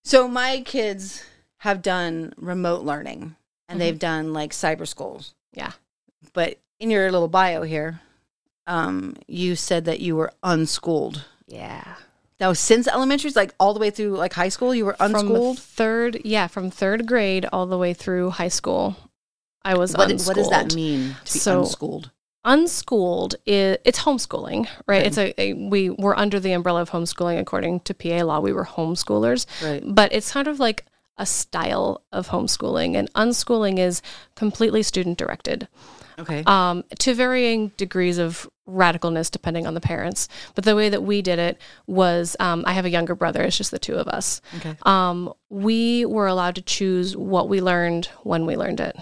[0.04, 1.22] so my kids
[1.58, 3.36] have done remote learning
[3.68, 3.80] and Mhm.
[3.80, 5.72] they've done like cyber schools Yeah.
[6.32, 8.00] but in your little bio here
[8.66, 11.24] um, you said that you were unschooled.
[11.46, 11.96] Yeah.
[12.40, 15.58] Now, since elementary like all the way through like high school you were From unschooled?
[15.58, 18.96] third, yeah, from third grade all the way through high school,
[19.64, 20.36] I was what, unschooled.
[20.36, 22.10] what does that mean to be So- unschooled?
[22.46, 25.06] unschooled is it's homeschooling right?
[25.06, 28.40] It's a, a we were under the umbrella of homeschooling according to pa law.
[28.40, 29.46] We were homeschoolers.
[29.62, 29.82] Right.
[29.84, 30.84] But it's kind of like
[31.16, 34.02] a style of homeschooling and unschooling is
[34.34, 35.68] completely student directed
[36.18, 36.42] okay.
[36.44, 41.20] Um, to varying degrees of radicalness depending on the parents but the way that we
[41.20, 44.40] did it was um, i have a younger brother it's just the two of us
[44.56, 48.96] okay um, we were allowed to choose what we learned when we learned it.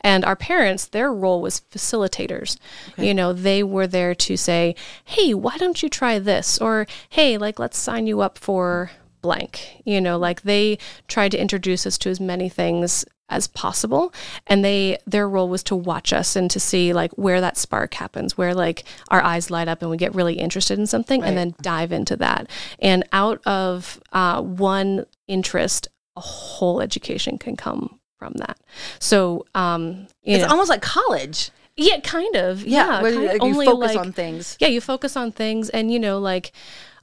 [0.00, 2.56] And our parents, their role was facilitators.
[2.96, 6.58] You know, they were there to say, hey, why don't you try this?
[6.58, 9.82] Or, hey, like, let's sign you up for blank.
[9.84, 10.78] You know, like they
[11.08, 14.12] tried to introduce us to as many things as possible.
[14.46, 17.94] And they their role was to watch us and to see like where that spark
[17.94, 21.36] happens where like our eyes light up and we get really interested in something and
[21.36, 22.48] then dive into that.
[22.78, 28.58] And out of uh, one interest a whole education can come from that.
[28.98, 31.50] So um It's know, almost like college.
[31.76, 32.64] yeah kind of.
[32.66, 34.56] Yeah, where kind- like, you only focus like- on things.
[34.58, 36.52] yeah you focus on things and you know like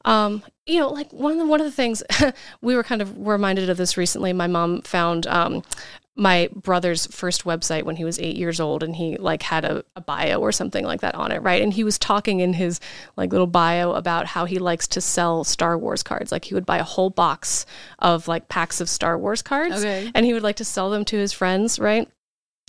[0.04, 2.04] um you know like one of the one of the things
[2.62, 4.34] we were kind of reminded of this recently.
[4.34, 5.64] My mom found um
[6.18, 9.84] my brother's first website when he was eight years old and he like had a,
[9.98, 11.62] a bio or something like that on it right?
[11.62, 12.80] And he was talking in his
[13.18, 16.32] like little bio about how he likes to sell star wars cards.
[16.32, 17.66] Like he would buy a whole box
[18.00, 20.10] of like packs of star wars cards Okay.
[20.16, 22.08] and he would like to sell them to his friends right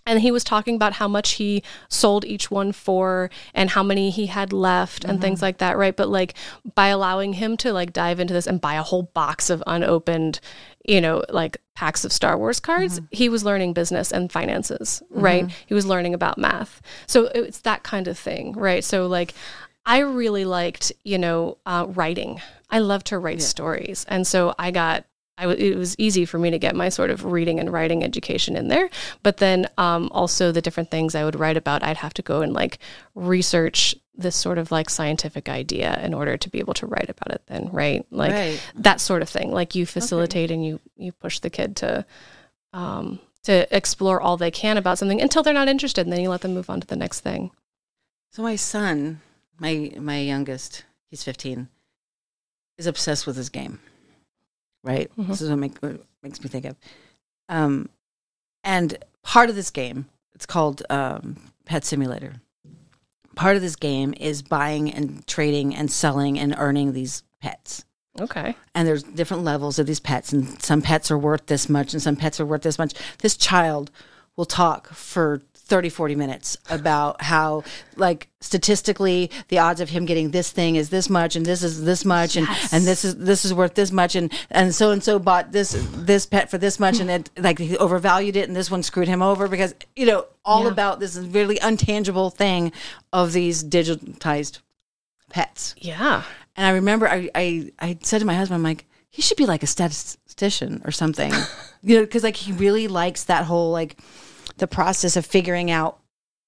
[0.07, 4.11] and he was talking about how much he sold each one for and how many
[4.11, 5.47] he had left and things mm-hmm.
[5.47, 5.97] like that right?
[5.97, 6.35] But like
[6.75, 10.41] by allowing him to like dive into this and buy a whole box of unopened
[10.85, 13.07] you know like packs of star wars cards mm-hmm.
[13.11, 15.21] he was learning business and finances mm-hmm.
[15.21, 15.51] right?
[15.67, 16.81] He was learning about math.
[17.07, 18.85] So it's that kind of thing right?
[18.85, 19.35] So like
[19.85, 22.41] i really liked you know uh, writing.
[22.71, 24.05] I love to write stories.
[24.09, 25.05] And so i got
[25.45, 28.57] w- it was easy for me to get my sort of reading and writing education
[28.57, 28.89] in there.
[29.23, 32.41] But then um, also the different things I would write about, I'd have to go
[32.41, 32.79] and like
[33.15, 37.33] research this sort of like scientific idea in order to be able to write about
[37.35, 38.07] it then, right?
[38.11, 38.61] Like Right.
[38.77, 39.53] that sort of thing.
[39.53, 42.07] Like you facilitate and you you push the kid to
[42.73, 46.31] um, to explore all they can about something until they're not interested, and then you
[46.31, 47.51] let them move on to the next thing.
[48.31, 49.21] So my son,
[49.59, 51.69] my my youngest, he's 15,
[52.79, 53.81] is obsessed with his game.
[54.87, 55.11] Right?
[55.19, 55.27] Mhm.
[55.29, 56.77] This is what, make, what makes me think of.
[57.49, 57.89] Um,
[58.65, 62.35] and part of this game, it's called um, Pet Simulator.
[63.35, 67.85] Part of this game is buying and trading and selling and earning these pets.
[68.19, 68.57] Okay.
[68.75, 72.01] and there's different levels of these pets and some pets are worth this much and
[72.03, 73.91] some pets are worth this much this child
[74.37, 77.65] will talk for 30 40 minutes about how
[77.97, 81.83] like statistically the odds of him getting this thing is this much and this is
[81.85, 85.03] this much and and this is this is worth this much and and so and
[85.03, 88.55] so bought this this pet for this much and it like he overvalued it and
[88.57, 90.71] this one screwed him over because you know all Yeah.
[90.71, 92.71] about this really untangible thing
[93.13, 94.61] of these digitized
[95.31, 96.23] pets Yeah.
[96.57, 99.47] and I remember I, I, I said to my husband, I'm like, he should be
[99.47, 101.33] like a statistician or something.
[101.83, 103.99] you know, because like he really likes that whole like
[104.59, 105.99] the process of figuring out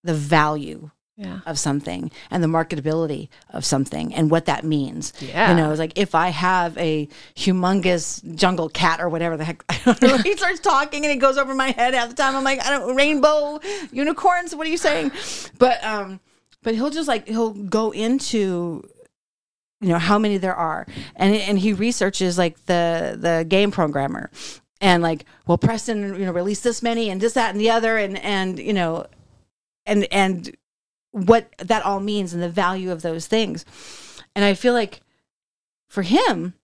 [0.05, 1.41] the value Yeah.
[1.47, 5.13] of something and the marketability of something and what that means.
[5.21, 5.51] Yeah.
[5.51, 9.65] You know, it's like if I have a humongous jungle cat or whatever the heck,
[9.69, 10.17] I don't know.
[10.19, 12.37] he starts talking and it goes over my head half the time.
[12.37, 13.59] I'm like, I don't, rainbow
[13.93, 15.11] unicorns, what are you saying?
[15.59, 16.21] But, um,
[16.63, 18.85] but he'll just like, he'll go into,
[19.81, 20.87] you know, how many there are.
[21.17, 24.31] And, and he researches like the, the game programmer
[24.81, 27.99] and like, well, Preston, you know, released this many and this, that, and the other.
[27.99, 29.07] And, and, you know,
[29.87, 30.57] and, and,
[31.11, 33.65] what that all means and the value of those things.
[34.35, 35.01] And I feel like
[35.89, 36.55] for him,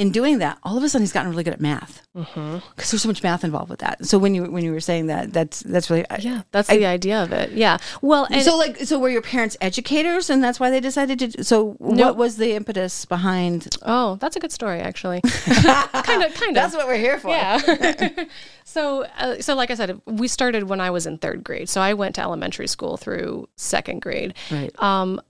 [0.00, 2.58] in doing that, all of a sudden he's gotten really good at math Mm-hmm.
[2.74, 4.04] because there's so much math involved with that.
[4.04, 6.84] So when you when you were saying that, that's that's really I- Yeah, that's the
[6.84, 7.52] idea of it.
[7.52, 7.78] Yeah.
[8.02, 11.44] Well, and so like so were your parents educators and that's why they decided to.
[11.44, 13.76] So what was the impetus behind?
[13.82, 15.20] oh, that's a good story, actually.
[15.20, 16.54] kind of, kind of.
[16.54, 17.28] That's what we're here for.
[17.30, 18.24] Yeah.
[18.64, 21.68] so, uh, so like I said, we started when I was in third grade.
[21.68, 24.34] So I went to elementary school through second grade.
[24.50, 24.72] Right.
[24.82, 25.20] Um,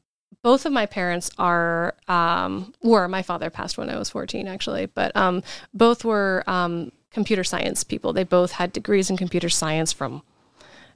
[0.42, 4.86] both of my parents are were were my father passed when I was 14 actually,
[4.86, 5.42] but um,
[5.74, 8.12] both were um, computer science people.
[8.12, 10.22] They both had degrees in computer science from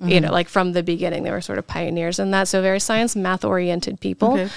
[0.01, 1.23] you know like from the beginning.
[1.23, 2.49] They were sort of pioneers in that.
[2.49, 4.33] So very science math oriented people.
[4.33, 4.49] Okay.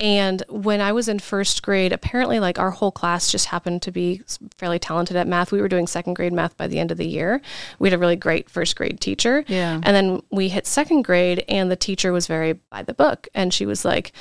[0.00, 3.90] And when I was in first grade, apparently, like our whole class just happened to
[3.90, 4.22] be
[4.56, 5.52] fairly talented at math.
[5.52, 7.40] We were doing second grade math by the end of the year.
[7.78, 9.44] We had a really great first grade teacher.
[9.48, 9.80] Yeah.
[9.82, 13.28] And then we hit second grade, and the teacher was very by the book.
[13.34, 14.12] And she was like,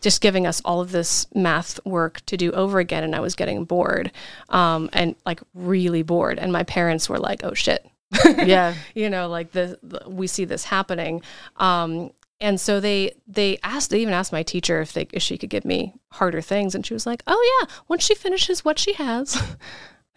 [0.00, 3.04] just giving us all of this math work to do over again.
[3.04, 4.10] And I was getting bored
[4.48, 6.38] um, and like really bored.
[6.38, 7.86] And my parents were like, oh shit,
[8.24, 8.74] Yeah.
[8.94, 11.22] you know like the, the we see this happening
[11.58, 12.10] um
[12.40, 15.50] and so they they asked they even asked my teacher if they if she could
[15.50, 16.74] give me harder things.
[16.74, 19.40] And she was like oh yeah once she finishes what she has.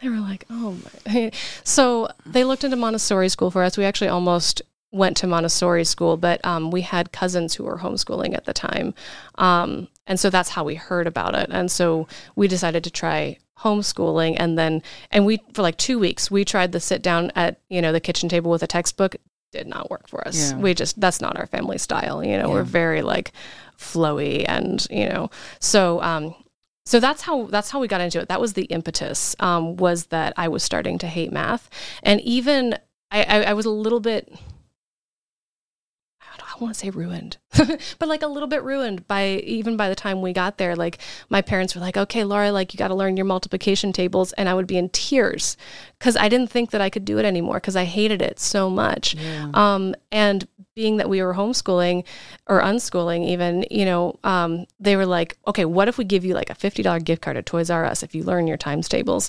[0.00, 1.30] They were like oh my.
[1.64, 3.78] So they looked into montessori school for us.
[3.78, 4.60] We actually almost
[4.90, 8.92] went to montessori school but um, we had cousins who were homeschooling at the time.
[9.36, 11.48] Um, and so that's how we heard about it.
[11.50, 12.06] And so
[12.36, 14.36] we decided to try homeschooling.
[14.38, 17.80] And then and we for like two weeks we tried to sit down at you
[17.80, 19.16] know the kitchen table with a textbook
[19.54, 20.58] did not work for us Yeah.
[20.58, 22.54] we just that's not our family style you know Yeah.
[22.54, 23.32] we're very like
[23.78, 26.34] flowy and you know so um
[26.86, 30.06] so that's how that's how we got into it that was the impetus um was
[30.06, 31.68] that i was starting to hate math
[32.02, 32.74] and even
[33.10, 34.32] i i, I was a little bit
[36.54, 37.38] I want to say ruined,
[37.98, 40.76] but like a little bit ruined by even by the time we got there.
[40.76, 44.32] Like my parents were like, "Okay, Laura, like you got to learn your multiplication tables,"
[44.34, 45.56] and I would be in tears
[45.98, 48.70] because I didn't think that I could do it anymore because I hated it so
[48.70, 49.16] much.
[49.54, 52.04] Um, and being that we were homeschooling
[52.46, 56.34] or unschooling, even you know, um, they were like, "Okay, what if we give you
[56.34, 58.88] like a fifty dollar gift card at Toys R Us if you learn your times
[58.88, 59.28] tables?"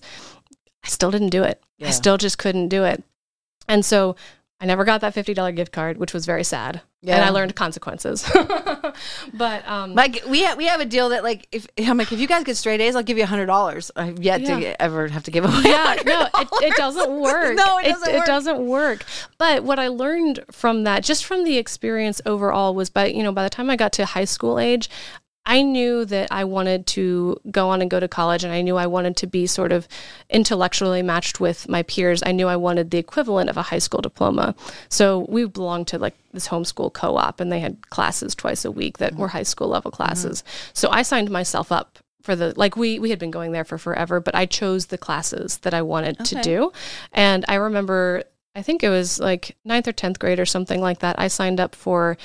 [0.83, 1.63] I still didn't do it.
[1.79, 1.87] Yeah.
[1.87, 3.03] I still just couldn't do it,
[3.67, 4.15] and so.
[4.57, 7.55] I never got that fifty dollar gift card, which was very sad, and I learned
[7.55, 8.29] consequences.
[9.33, 12.19] but um, Like we have we have a deal that like if I'm like if
[12.19, 13.91] you guys get straight A's, I'll give you a hundred dollars.
[13.95, 14.59] I've yet Yeah.
[14.59, 15.61] to ever have to give away.
[15.65, 17.55] yeah, no, it, it doesn't work.
[17.55, 18.25] No, it doesn't it, work.
[18.25, 19.05] doesn't work.
[19.37, 23.31] But what I learned from that, just from the experience overall, was by you know
[23.31, 24.89] by the time I got to high school age.
[25.45, 28.77] I knew that I wanted to go on and go to college, and I knew
[28.77, 29.87] I wanted to be sort of
[30.29, 32.23] intellectually matched with my peers.
[32.25, 34.55] I knew I wanted the equivalent of a high school diploma.
[34.89, 38.71] So we belonged to like this homeschool co op, and they had classes twice a
[38.71, 40.41] week that were high school level classes.
[40.41, 40.69] Mm-hmm.
[40.73, 43.77] So I signed myself up for the like we we had been going there for
[43.77, 46.71] forever but i chose the classes that i wanted to do
[47.13, 48.23] and i remember
[48.55, 51.59] i think it was like ninth or 10th grade or something like that i signed
[51.59, 52.17] up for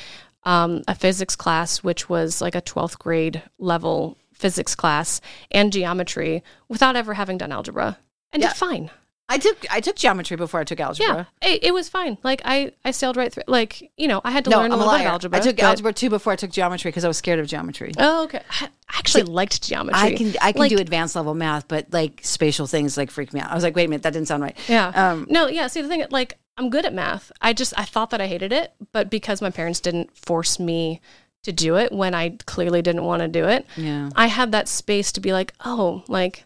[0.44, 6.42] um, a physics class which was like a 12th grade level physics class and geometry
[6.68, 7.98] without ever having done algebra
[8.32, 8.48] and Yeah.
[8.48, 8.90] did fine
[9.32, 11.28] I took I took geometry before I took algebra.
[11.42, 14.30] yeah it, it was fine like i i sailed right through like you know i
[14.32, 15.06] had to No, learn I'm a a little bit liar.
[15.06, 17.38] of algebra I took but- algebra two before I took geometry because I was scared
[17.38, 17.92] of geometry.
[17.98, 21.34] oh okay i I actually liked geometry I can I can Like, do advanced level
[21.34, 23.52] math, but like spatial things like freak me out.
[23.52, 24.58] I was like, wait a minute, that didn't sound right.
[24.68, 24.88] Yeah.
[24.88, 25.68] Um, no, yeah.
[25.68, 27.32] See, the thing, like, I'm good at math.
[27.40, 31.00] I just, I thought that I hated it, but because my parents didn't force me
[31.42, 34.10] to do it when I clearly didn't want to do it, Yeah.
[34.14, 36.44] I had that space to be like, oh, like,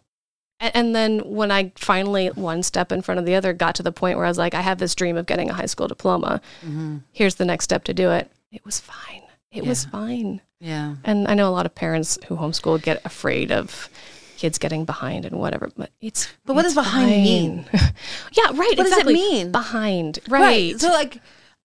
[0.60, 3.90] and then when I finally, one step in front of the other, got to the
[3.92, 6.40] point where I was like, I have this dream of getting a high school diploma.
[6.64, 6.98] Mm-hmm.
[7.10, 8.30] Here's the next step to do it.
[8.52, 9.22] It was fine.
[9.50, 10.40] It was fine.
[10.60, 10.94] Yeah.
[11.04, 13.88] And I know a lot of parents who homeschool get afraid of
[14.36, 17.66] kids getting behind and whatever, but it's But what it's does behind mean?
[17.72, 18.74] yeah, right.
[18.76, 19.52] What does it mean?
[19.52, 20.78] Behind, right?
[20.78, 21.20] So like,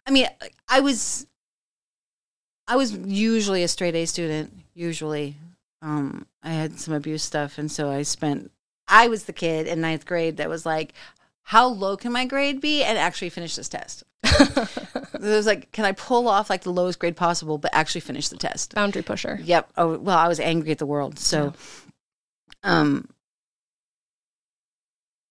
[0.06, 0.28] I mean,
[0.68, 1.28] I was,
[2.68, 4.54] I was usually a straight A student.
[4.74, 5.36] Usually,
[5.82, 8.52] um, I had some abuse stuff, and so I spent.
[8.88, 10.94] I was the kid in ninth grade that was like,
[11.44, 14.04] "How low can my grade be?" and actually finish this test.
[14.24, 18.30] it was like, "Can I pull off like the lowest grade possible, but actually finish
[18.30, 19.40] the test?" Boundary pusher.
[19.44, 19.72] Yep.
[19.78, 21.20] Oh well, I was angry at the world.
[21.20, 21.54] So,
[22.64, 23.10] um,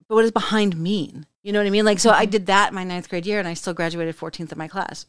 [0.09, 1.27] but what does behind mean?
[1.43, 1.85] You know what I mean?
[1.85, 4.53] Like, so I did that in my ninth grade year, and I still graduated 14th
[4.53, 5.07] in my class.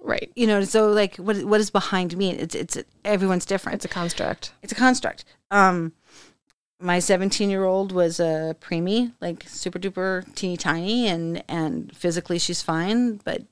[0.00, 0.30] Right.
[0.36, 2.36] You know, so like, what what does behind mean?
[2.38, 3.76] It's it's everyone's different.
[3.76, 4.52] It's a construct.
[4.62, 5.24] It's a construct.
[5.50, 5.92] Um,
[6.80, 12.38] my 17 year old was a preemie, like super duper teeny tiny, and and physically
[12.38, 13.42] she's fine, but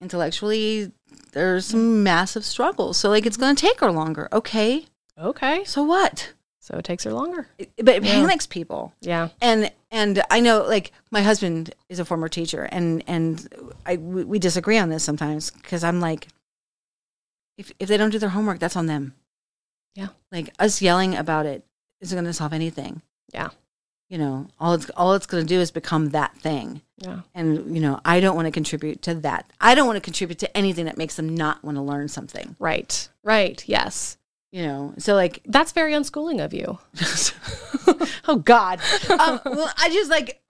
[0.00, 0.92] intellectually
[1.32, 2.96] there's some massive struggles.
[2.96, 4.28] So like, it's going to take her longer.
[4.32, 4.86] Okay,
[5.20, 5.64] Okay.
[5.64, 6.32] so what?
[6.62, 7.48] So it takes her longer.
[7.58, 8.12] It- but it Yeah.
[8.14, 9.28] panics people Yeah.
[9.40, 13.48] and and i know like my husband is a former teacher and and
[13.84, 16.28] i we we disagree on this sometimes because i'm like
[17.58, 19.14] if if they don't do their homework that's on them
[19.96, 20.08] Yeah.
[20.30, 21.64] like us yelling about it
[22.00, 23.02] isn't going to solve anything
[23.32, 23.48] Yeah.
[24.08, 27.22] you know all it's all it's going to do is become that thing Yeah.
[27.34, 30.38] and you know i don't want to contribute to that i don't want to contribute
[30.38, 33.08] to anything that makes them not want to learn something Right.
[33.24, 33.62] Right.
[33.66, 34.16] Yes.
[34.52, 36.78] You know so like That's very unschooling of you.
[38.28, 38.80] oh God.
[39.10, 40.40] Um, well, I just like,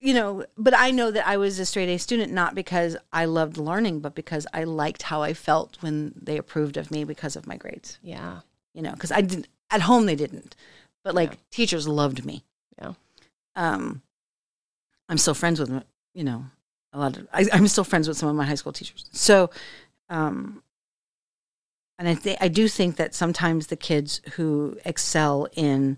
[0.00, 3.24] you know, but I know that I was a straight A student not because I
[3.24, 7.36] loved learning, but because I liked how I felt when they approved of me because
[7.36, 7.98] of my grades.
[8.02, 8.40] Yeah.
[8.74, 10.54] You know, because I didn't at home they didn't,
[11.02, 11.36] but like Yeah.
[11.50, 12.44] teachers loved me.
[12.78, 12.92] Yeah.
[13.56, 14.02] Um,
[15.08, 15.70] I'm still friends with
[16.14, 16.44] you know
[16.92, 19.06] a lot of I, I'm still friends with some of my high school teachers.
[19.12, 19.50] So,
[20.08, 20.62] um,
[21.98, 25.96] and I think I do think that sometimes the kids who excel in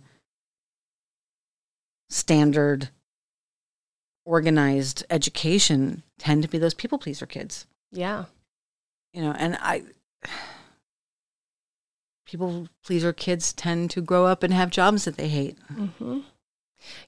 [2.09, 2.91] standard
[4.25, 8.25] organized education tend to be those people pleaser kids Yeah.
[9.13, 9.83] you know and i
[12.25, 16.21] people pleaser kids tend to grow up and have jobs that they hate hmm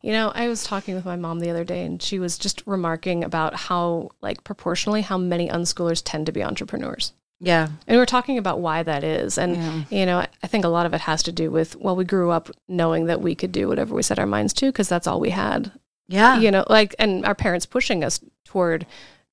[0.03, 2.66] You know, I was talking with my mom the other day, and she was just
[2.66, 7.12] remarking about how, like, proportionally, how many unschoolers tend to be entrepreneurs.
[7.40, 9.38] Yeah And we're talking about why that is.
[9.38, 9.83] And, Yeah.
[9.90, 12.31] you know, I think a lot of it has to do with, well, we grew
[12.31, 15.20] up knowing that we could do whatever we set our minds to because that's all
[15.20, 15.70] we had.
[16.09, 18.87] yeah You know, like, and our parents pushing us toward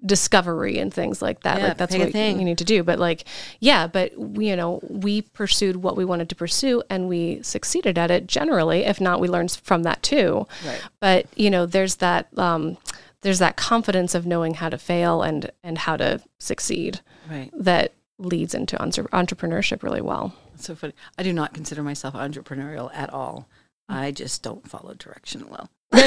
[0.06, 1.60] discovery and things like that.
[1.60, 2.38] Yeah, like, that's what thing.
[2.38, 2.84] you need to do.
[2.84, 3.24] But, like,
[3.60, 8.12] yeah, but, you know, we pursued what we wanted to pursue and we succeeded at
[8.12, 8.84] it generally.
[8.84, 12.78] If not, we learned from that too right but you know there's that um,
[13.22, 17.50] there's that confidence of knowing how to fail and and how to succeed right.
[17.54, 20.34] that leads into entre- entrepreneurship really well.
[20.52, 20.94] That's so funny.
[21.18, 23.48] I do not consider myself entrepreneurial at all.
[23.90, 25.70] I just don't follow direction well.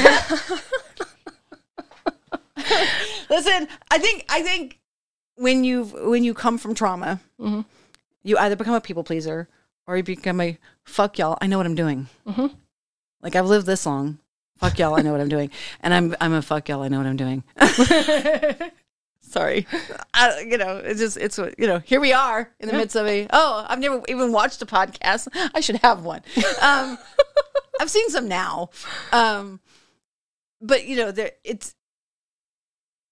[3.30, 4.78] Listen i think i think
[5.36, 7.64] when you when you come from trauma Mhm.
[8.22, 9.48] you either become a people pleaser
[9.86, 12.08] or you become a fuck y'all i know what i'm doing.
[12.26, 12.54] Mhm.
[13.22, 14.18] like i've lived this long.
[14.58, 15.50] Fuck y'all i know what i'm doing.
[15.82, 17.44] And i'm i'm a fuck y'all i know what i'm doing
[19.28, 19.66] sorry.
[20.14, 23.06] I, you know it's just it's you know here we are in the midst of
[23.06, 25.28] a oh i've never even watched a podcast.
[25.54, 26.22] I should have one.
[26.60, 26.98] Um
[27.80, 28.70] i've seen some now.
[29.12, 29.60] Um
[30.60, 31.74] but you know there it's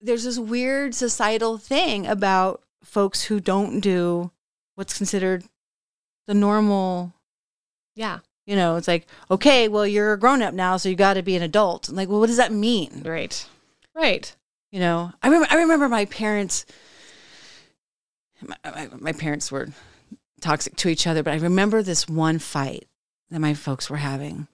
[0.00, 4.30] there's this weird societal thing about folks who don't do
[4.74, 5.44] what's considered
[6.26, 7.14] the normal
[7.94, 8.18] yeah.
[8.46, 11.22] you know it's like okay well you're a grown up now so you got to
[11.22, 11.88] be an adult.
[11.88, 13.02] Like well what does that mean?
[13.04, 13.46] Right.
[13.94, 14.35] Right
[14.70, 15.48] you know, I remember.
[15.50, 16.66] I remember my parents.
[18.42, 19.68] My, my, parents were
[20.42, 22.86] toxic to each other, but I remember this one fight
[23.30, 24.46] that my folks were having.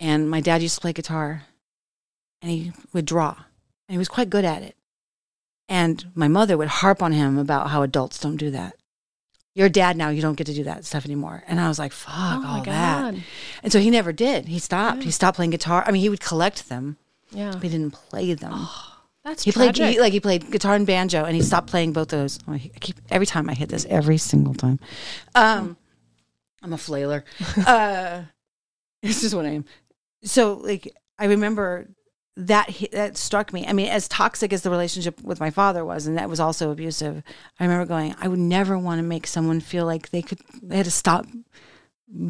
[0.00, 1.44] And my dad used to play guitar,
[2.42, 3.36] and he would draw,
[3.88, 4.76] and he was quite good at it.
[5.68, 8.74] And my mother would harp on him about how adults don't do that.
[9.54, 11.44] You're a dad now; you don't get to do that stuff anymore.
[11.46, 13.22] And I was like, "Fuck oh all my that!" god
[13.62, 14.48] And so he never did.
[14.48, 14.98] He stopped.
[14.98, 15.04] Yeah.
[15.04, 15.84] He stopped playing guitar.
[15.86, 16.96] I mean, he would collect them,
[17.34, 18.68] yeah but he didn't play them.
[19.24, 19.76] that's He tragic.
[19.76, 22.38] played he, like he played guitar and banjo, and he stopped playing both those.
[22.48, 24.78] Oh, I keep every time I hit this every single time.
[25.34, 25.76] Um,
[26.62, 27.24] I'm a flailer.
[27.66, 28.22] uh,
[29.02, 29.64] it's just what I am.
[30.22, 31.88] So like I remember
[32.36, 33.66] that that struck me.
[33.66, 36.70] I mean, as toxic as the relationship with my father was, and that was also
[36.70, 37.22] abusive.
[37.60, 40.76] I remember going, I would never want to make someone feel like they could they
[40.78, 41.26] had to stop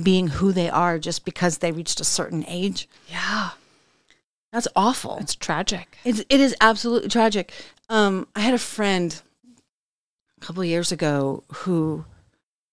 [0.02, 2.88] being who they are just because they reached a certain age.
[3.08, 3.50] yeah
[4.54, 5.18] That's awful.
[5.20, 7.52] it's tragic It's it is absolutely tragic.
[7.88, 9.20] Um, I had a friend
[10.38, 12.04] a couple of years ago who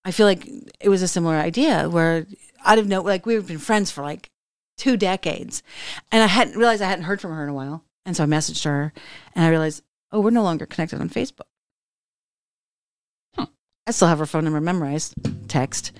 [0.06, 0.48] I feel like
[0.80, 2.28] it was a similar idea where
[2.64, 4.30] out of no like we've been friends for like
[4.78, 5.64] two decades,
[6.12, 8.28] and I hadn't realized I hadn't heard from her in a while, and so I
[8.28, 8.94] messaged her,
[9.34, 11.48] and I realized oh we're no longer connected on Facebook.
[13.88, 15.16] I still have her phone number memorized.
[15.50, 15.92] Text.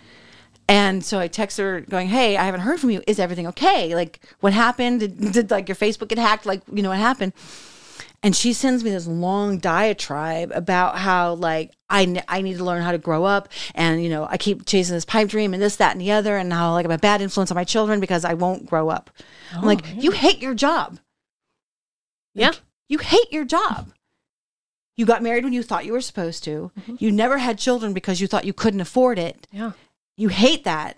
[0.68, 3.02] And so I text her going, Hey, I haven't heard from you.
[3.08, 3.94] Is everything okay?
[3.96, 5.02] Like, what happened?
[5.02, 6.46] Did, did like your Facebook get hacked?
[6.46, 7.34] Like, you know, what happened?
[8.24, 12.64] And she sends me this long diatribe about how like I, n- I need to
[12.64, 15.62] learn how to grow up and you know I keep chasing this pipe dream and
[15.62, 18.00] this that and the other and how like I'm a bad influence on my children
[18.00, 19.10] because I won't grow up.
[19.54, 21.00] I'm oh, like you hate your job.
[22.36, 22.52] Yeah.
[22.88, 23.92] You hate your job.
[24.98, 26.72] You got married when you thought you were supposed to.
[26.80, 26.96] Mm-hmm.
[27.00, 29.48] You never had children because you thought you couldn't afford it.
[29.52, 29.72] Yeah.
[30.22, 30.98] You hate that.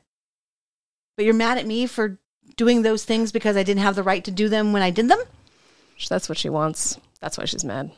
[1.15, 2.19] But you're mad at me for
[2.57, 5.07] doing those things because I didn't have the right to do them when I did
[5.07, 5.19] them?
[6.09, 6.99] That's what she wants.
[7.21, 7.91] That's why she's mad.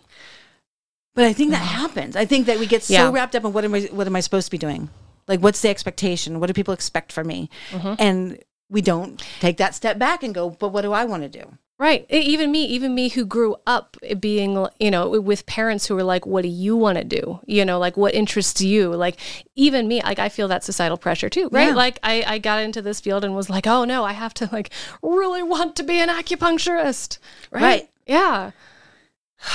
[1.16, 2.16] But I think that happens.
[2.16, 3.12] I think that we get so Yeah.
[3.12, 4.90] wrapped up in what am I what am I supposed to be doing?
[5.28, 6.40] Like what's the expectation?
[6.40, 7.50] What do people expect from me?
[7.72, 7.94] Mm-hmm.
[7.98, 11.30] And we don't take that step back and go, but what do I want to
[11.30, 11.58] do?
[11.78, 12.06] Right.
[12.10, 16.26] Even me, even me who grew up being, you know, with parents who were like,
[16.26, 17.42] what do you want to do?
[17.46, 18.94] You know, like what interests you?
[18.96, 19.20] Like
[19.56, 21.68] even me, like I feel that societal pressure too, right?
[21.68, 21.76] Yeah.
[21.76, 24.50] Like I, I got into this field and was like, oh no, I have to
[24.54, 24.72] like
[25.02, 27.20] really want to be an acupuncturist.
[27.52, 27.62] Right.
[27.62, 27.90] Right.
[28.08, 28.52] Yeah.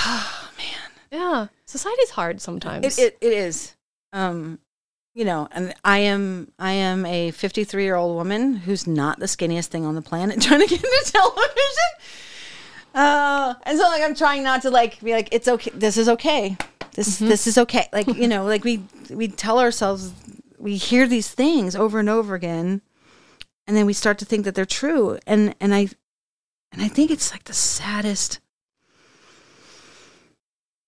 [0.07, 0.91] Oh man.
[1.11, 1.47] Yeah.
[1.65, 2.99] Society's hard sometimes.
[2.99, 3.75] It, it, it is.
[4.13, 4.59] Um,
[5.15, 9.27] you know, and I am I am a 53 year old woman who's not the
[9.27, 11.47] skinniest thing on the planet trying to get into television.
[12.95, 15.71] Uh, and so like I'm trying not to like be like it's okay.
[15.75, 16.57] This is okay.
[16.95, 17.89] This this is okay.
[17.93, 20.13] Like you know, like we we tell ourselves
[20.59, 22.83] we hear these things over and over again,
[23.67, 25.19] and then we start to think that they're true.
[25.27, 25.89] And and I
[26.73, 28.41] and I think it's like the saddest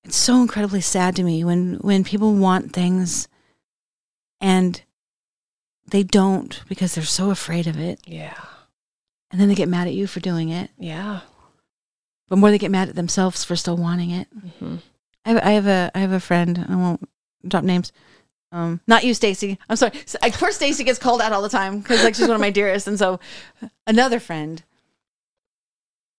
[0.04, 3.28] it's so incredibly sad to me when when people want things
[4.42, 4.82] and
[5.88, 8.00] they don't because they're so afraid of it.
[8.06, 8.38] Yeah.
[9.30, 10.70] and then they get mad at you for doing it.
[10.78, 11.20] Yeah.
[12.28, 14.28] but more they get mad at themselves for still wanting it.
[14.58, 14.76] Hmm
[15.24, 17.08] i have, I have a i have a friend i won't
[17.46, 17.92] drop names.
[18.50, 19.58] Um not you stacy.
[19.68, 19.92] I'm sorry.
[20.20, 22.50] I- poor stacy gets called out all the time because like she's one of my
[22.50, 22.86] dearest.
[22.86, 23.20] And so
[23.86, 24.62] another friend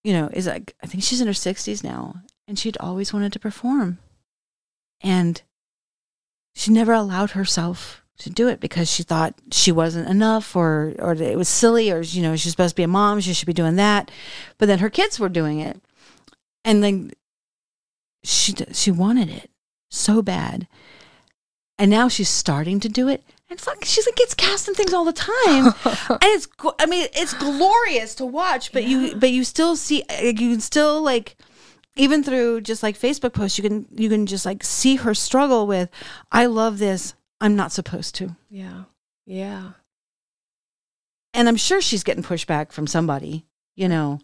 [0.04, 2.16] you know is like i think she's in her 60s now
[2.48, 4.00] and she'd always wanted to perform.
[5.02, 5.42] And
[6.56, 11.14] she never allowed herself to do it because she thought she wasn't enough or or
[11.14, 13.54] it was silly or you know she's supposed to be a mom she should be
[13.54, 14.12] doing that.
[14.58, 15.82] But then her kids were doing it.
[16.64, 17.12] And then
[18.24, 19.50] she she wanted it
[19.90, 20.68] so bad.
[21.80, 23.24] And now she's starting to do it.
[23.50, 25.74] And fuck she's like gets cast in things all the time.
[26.10, 26.48] And it's
[26.80, 30.62] i mean it's glorious to watch but you but you still see uh, you can
[30.62, 31.36] still like
[31.96, 35.68] even through just like facebook posts you can you can just like see her struggle
[35.68, 35.90] with
[36.32, 38.86] i love this i'm not supposed to Yeah.
[39.26, 39.72] Yeah.
[41.34, 44.20] and i'm sure she's getting pushback from somebody you know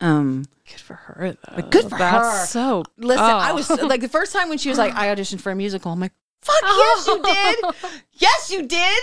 [0.00, 1.56] um Good for her though.
[1.56, 2.46] But good for That's her.
[2.46, 3.54] So listen i oh.
[3.54, 6.00] was like the first time when she was like i auditioned for a musical i'm
[6.00, 7.74] like fuck yes you did
[8.14, 9.02] yes you did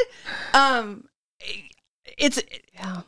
[0.53, 1.07] um
[2.17, 2.41] it's
[2.73, 3.01] yeah.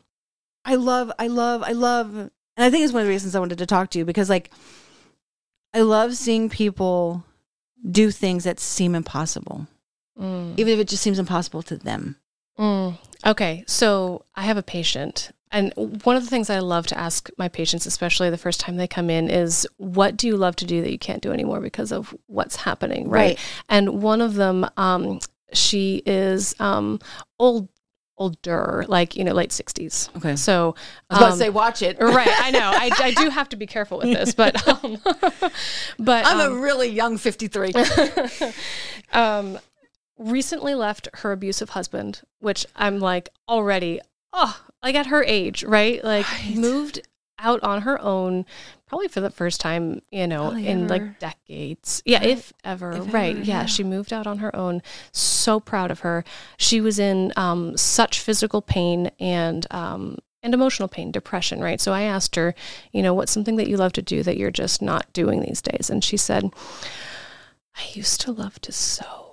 [0.64, 3.40] I love, I love, I love, and I think it's one of the reasons I
[3.40, 4.50] wanted to talk to you because, like,
[5.72, 7.24] I love seeing people
[7.90, 9.66] do things that seem impossible,
[10.18, 10.58] Mm.
[10.58, 12.16] even if it just seems impossible to them.
[12.58, 12.98] Mm.
[13.24, 15.72] Okay, so I have a patient, and
[16.04, 18.88] one of the things I love to ask my patients, especially the first time they
[18.88, 21.92] come in, is what do you love to do that you can't do anymore because
[21.92, 23.20] of what's happening, right?
[23.20, 23.38] Right.
[23.68, 25.20] And one of them, um,
[25.52, 27.00] she is um,
[27.38, 27.68] old,
[28.18, 30.10] older, like you know, late sixties.
[30.16, 30.36] Okay.
[30.36, 30.74] So
[31.08, 31.98] I was about um, to say, watch it.
[32.00, 34.98] right, I know, I, I do have to be careful with this, but um,
[35.98, 37.72] but I'm um, a really young 53.
[39.12, 39.58] um,
[40.18, 44.00] recently left her abusive husband, which I'm like already,
[44.32, 46.02] oh, like at her age, right?
[46.04, 46.56] Like Right.
[46.56, 47.00] moved
[47.40, 48.44] out on her own,
[48.86, 50.88] probably for the first time, you know, Probably in ever.
[50.88, 52.02] like decades.
[52.04, 52.28] Yeah, Right.
[52.30, 52.92] if ever.
[52.92, 53.36] If right.
[53.36, 53.60] ever, yeah.
[53.60, 53.64] yeah.
[53.66, 54.82] She moved out on her own.
[55.12, 56.24] So proud of her.
[56.56, 61.80] She was in um, such physical pain and, um, and emotional pain, depression, right?
[61.80, 62.54] So I asked her,
[62.92, 65.62] you know, what's something that you love to do that you're just not doing these
[65.62, 65.90] days?
[65.90, 66.50] And she said,
[67.76, 69.27] I used to love to sew.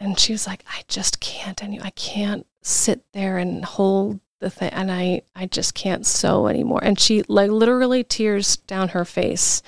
[0.00, 4.48] And she was like, I just can't any I can't sit there and hold the
[4.48, 6.80] thing and I I just can't sew anymore.
[6.82, 9.62] And she like literally tears down her face.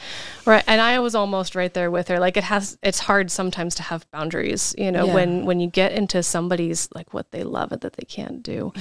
[0.46, 0.64] Right.
[0.66, 2.18] And I was almost right there with her.
[2.18, 5.14] Like it has it's hard sometimes to have boundaries, you know, Yeah.
[5.14, 8.72] when when you get into somebody's like what they love and that they can't do.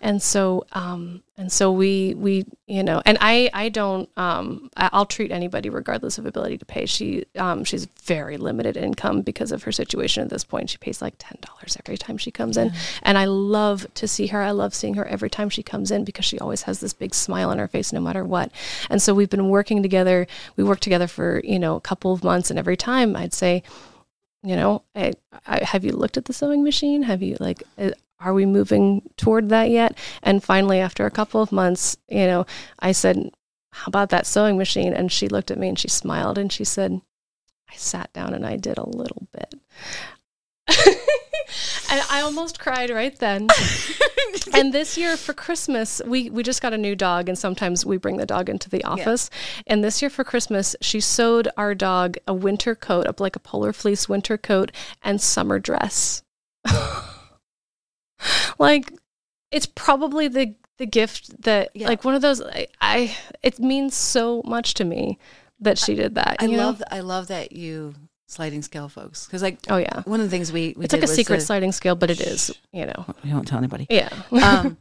[0.00, 5.06] And so um and so we we you know and I I don't um I'll
[5.06, 6.84] treat anybody regardless of ability to pay.
[6.84, 10.68] She um she's very limited income because of her situation at this point.
[10.68, 12.72] She pays like ten dollars every time she comes in.
[13.02, 14.42] And I love to see her.
[14.42, 17.14] I love seeing her every time she comes in because she always has this big
[17.14, 18.52] smile on her face no matter what.
[18.90, 20.26] And so we've been working together.
[20.56, 23.62] We worked together for, you know, a couple of months and every time I'd say,
[24.42, 25.14] you know, I,
[25.46, 27.04] I, have you looked at the sewing machine?
[27.04, 27.90] Have you like, uh,
[28.20, 29.96] are we moving toward that yet?
[30.22, 32.46] And finally, after a couple of months, you know,
[32.78, 33.30] I said,
[33.72, 34.92] how about that sewing machine?
[34.92, 37.00] And she looked at me and she smiled and she said,
[37.70, 39.54] I sat down and I did a little bit.
[41.90, 43.48] and I almost cried right then.
[44.54, 47.96] and this year for Christmas, we we just got a new dog, and sometimes we
[47.96, 49.30] bring the dog into the office.
[49.32, 49.62] Yeah.
[49.68, 53.40] And this year for Christmas, she sewed our dog a winter coat, up like a
[53.40, 54.70] polar fleece winter coat,
[55.02, 56.22] and summer dress.
[58.60, 58.92] like,
[59.50, 61.88] it's probably the the gift that yeah.
[61.88, 62.40] like one of those.
[62.40, 65.18] I, I it means so much to me
[65.60, 66.36] that she did that.
[66.38, 66.82] I love?
[66.90, 67.94] I love that you
[68.30, 71.02] sliding scale folks because like oh yeah one of the things we, we it's like
[71.02, 74.08] a secret the, sliding scale but it is you know we won't tell anybody yeah
[74.30, 74.78] um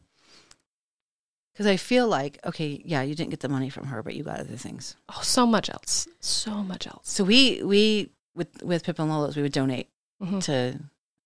[1.52, 4.24] because i feel like okay yeah you didn't get the money from her but you
[4.24, 8.84] got other things oh so much else so much else so we we with with
[8.84, 9.90] pip and lola's we would donate
[10.22, 10.38] mm-hmm.
[10.38, 10.80] to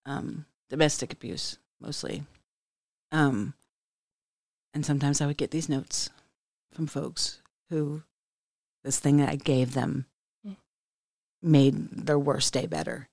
[0.05, 2.23] um domestic abuse mostly
[3.13, 3.53] um
[4.73, 6.09] and sometimes i would get these notes
[6.73, 8.03] from folks who
[8.83, 10.05] this thing that i gave them
[11.43, 13.09] made their worst day better.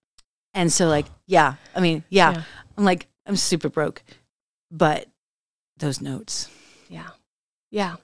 [0.55, 2.43] And so, like, yeah, I mean, yeah, yeah.
[2.79, 4.03] I'm like, I'm super broke,
[4.71, 5.07] but
[5.77, 6.49] those notes,
[6.89, 7.09] yeah,
[7.71, 7.97] yeah.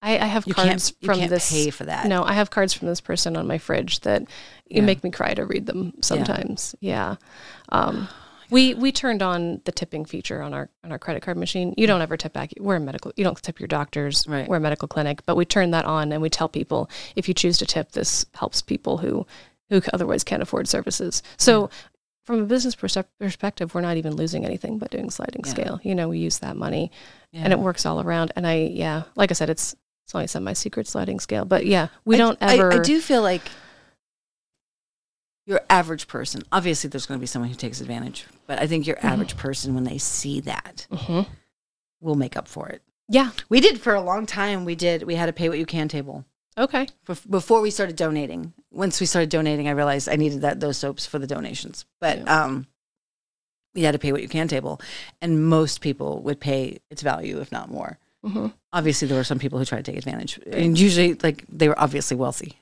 [0.00, 1.50] I, I have you cards from this.
[1.50, 2.06] Pay for that?
[2.06, 4.22] No, I have cards from this person on my fridge that
[4.66, 4.76] yeah.
[4.76, 6.74] you make me cry to read them sometimes.
[6.80, 7.16] Yeah.
[7.70, 7.78] yeah.
[7.78, 8.08] Um,
[8.52, 11.74] we we turned on the tipping feature on our on our credit card machine.
[11.76, 12.52] You don't ever tip back.
[12.60, 13.12] We're a medical.
[13.16, 14.28] You don't tip your doctors.
[14.28, 14.46] Right.
[14.46, 17.34] We're a medical clinic, but we turn that on and we tell people if you
[17.34, 19.26] choose to tip, this helps people who
[19.70, 21.22] who otherwise can't afford services.
[21.38, 21.68] So, yeah.
[22.24, 25.50] from a business perspective, we're not even losing anything by doing sliding yeah.
[25.50, 25.80] scale.
[25.82, 26.92] You know, we use that money,
[27.32, 27.40] yeah.
[27.44, 28.32] and it works all around.
[28.36, 29.74] And I, yeah, like I said, it's
[30.04, 32.70] it's only semi secret sliding scale, but yeah, we I, don't ever.
[32.70, 33.50] I, I do feel like
[35.46, 36.42] your average person.
[36.52, 39.08] Obviously, there's going to be someone who takes advantage, but I think your mm-hmm.
[39.08, 41.30] average person, when they see that, mm-hmm.
[42.00, 42.82] will make up for it.
[43.08, 44.64] Yeah, we did for a long time.
[44.64, 45.02] We did.
[45.02, 46.24] We had a pay what you can table.
[46.56, 46.86] Okay.
[47.28, 51.06] Before we started donating, once we started donating, I realized I needed that those soaps
[51.06, 51.86] for the donations.
[52.00, 52.44] But yeah.
[52.44, 52.66] um,
[53.74, 54.80] we had to pay what you can table,
[55.20, 57.98] and most people would pay its value, if not more.
[58.24, 58.48] Mm-hmm.
[58.72, 61.78] Obviously, there were some people who tried to take advantage, and usually, like they were
[61.78, 62.58] obviously wealthy.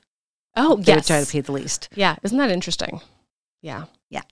[0.56, 0.96] Oh, they yes.
[0.96, 1.88] would try to pay the least.
[1.94, 3.00] Yeah, isn't that interesting?
[3.62, 4.22] Yeah, yeah.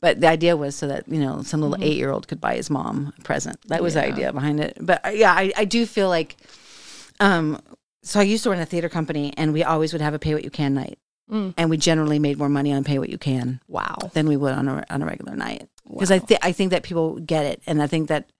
[0.00, 1.84] But the idea was so that you know some little mm-hmm.
[1.84, 3.58] eight year old could buy his mom a present.
[3.68, 4.02] That was yeah.
[4.02, 4.76] the idea behind it.
[4.80, 6.36] But uh, yeah, I, I do feel like
[7.20, 7.60] um,
[8.02, 10.34] so I used to run a theater company, and we always would have a pay
[10.34, 10.98] what you can night,
[11.30, 11.54] mm.
[11.56, 13.60] and we generally made more money on pay what you can.
[13.66, 13.96] Wow.
[14.12, 16.16] Than we would on a on a regular night because wow.
[16.16, 18.30] I think I think that people get it, and I think that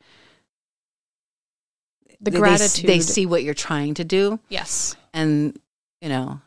[2.21, 4.39] the they, gratitude they, they see what you're trying to do.
[4.49, 5.59] Yes, and
[6.01, 6.41] you know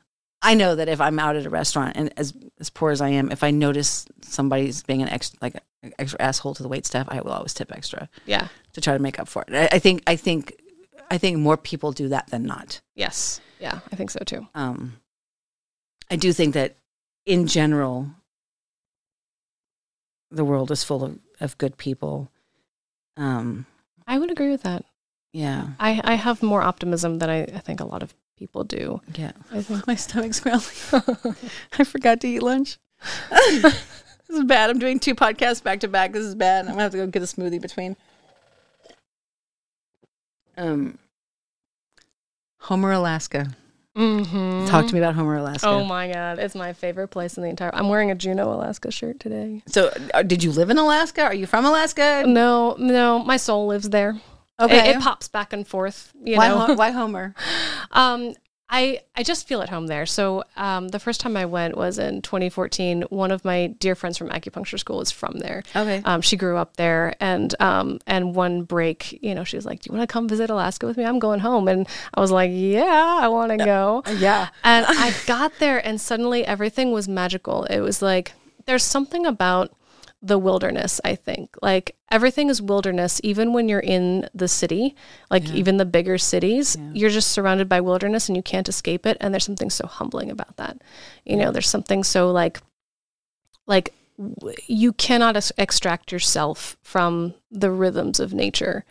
[0.48, 3.10] I know that if I'm out at a restaurant and as as poor as I
[3.10, 6.86] am, if I notice somebody's being an extra like an extra asshole to the wait
[6.86, 8.08] staff, I will always tip extra.
[8.26, 9.54] Yeah, to try to make up for it.
[9.54, 10.54] I, I think I think
[11.12, 12.80] I think more people do that than not.
[12.96, 13.42] Yes.
[13.60, 14.48] Yeah, I think so too.
[14.56, 14.94] Um,
[16.10, 16.78] I do think that
[17.26, 18.08] in general,
[20.32, 22.32] the world is full of, of good people.
[23.18, 23.66] Um,
[24.08, 24.86] I would agree with that.
[25.34, 25.70] Yeah.
[25.80, 29.02] I, I have more optimism than I, I think a lot of people do.
[29.16, 29.32] Yeah.
[29.52, 30.64] I think my stomach's growling.
[31.80, 32.78] I forgot to eat lunch.
[33.32, 33.76] this
[34.30, 34.70] is bad.
[34.70, 36.14] I'm doing two podcasts back to back.
[36.14, 36.66] This is bad.
[36.66, 37.96] I'm gonna have to go get a smoothie between.
[40.58, 40.98] Um,
[42.62, 43.56] Homer, Alaska.
[43.96, 44.68] Mm-hmm.
[44.68, 45.68] Talk to me about Homer, Alaska.
[45.68, 47.74] Oh my god, it's my favorite place in the entire.
[47.74, 49.64] I'm wearing a Juneau, Alaska shirt today.
[49.68, 51.24] So, uh, did you live in Alaska?
[51.24, 52.24] Are you from Alaska?
[52.28, 54.20] No, no, my soul lives there.
[54.60, 56.14] Okay, it, it pops back and forth.
[56.24, 57.36] You why, know, why Homer?
[57.92, 58.34] um,
[58.70, 60.06] I I just feel at home there.
[60.06, 63.04] So um, the first time I went was in 2014.
[63.10, 65.64] One of my dear friends from acupuncture school is from there.
[65.76, 66.02] Okay.
[66.04, 69.82] Um, she grew up there, and um, and one break, you know, she was like,
[69.82, 71.06] "Do you want to come visit Alaska with me?
[71.06, 74.50] I'm going home." And I was like, "Yeah, I want to go." Yeah.
[74.64, 77.64] And I got there, and suddenly everything was magical.
[77.66, 78.34] It was like
[78.66, 79.74] there's something about
[80.22, 81.56] the wilderness, I think.
[81.62, 84.96] Like everything is wilderness, even when you're in the city,
[85.30, 85.56] like yeah.
[85.56, 86.90] even the bigger cities, yeah.
[86.94, 89.18] you're just surrounded by wilderness and you can't escape it.
[89.20, 90.82] And there's something so humbling about that.
[91.26, 92.60] You know, there's something so like,
[93.68, 93.94] like
[94.68, 98.86] you cannot extract yourself from the rhythms of nature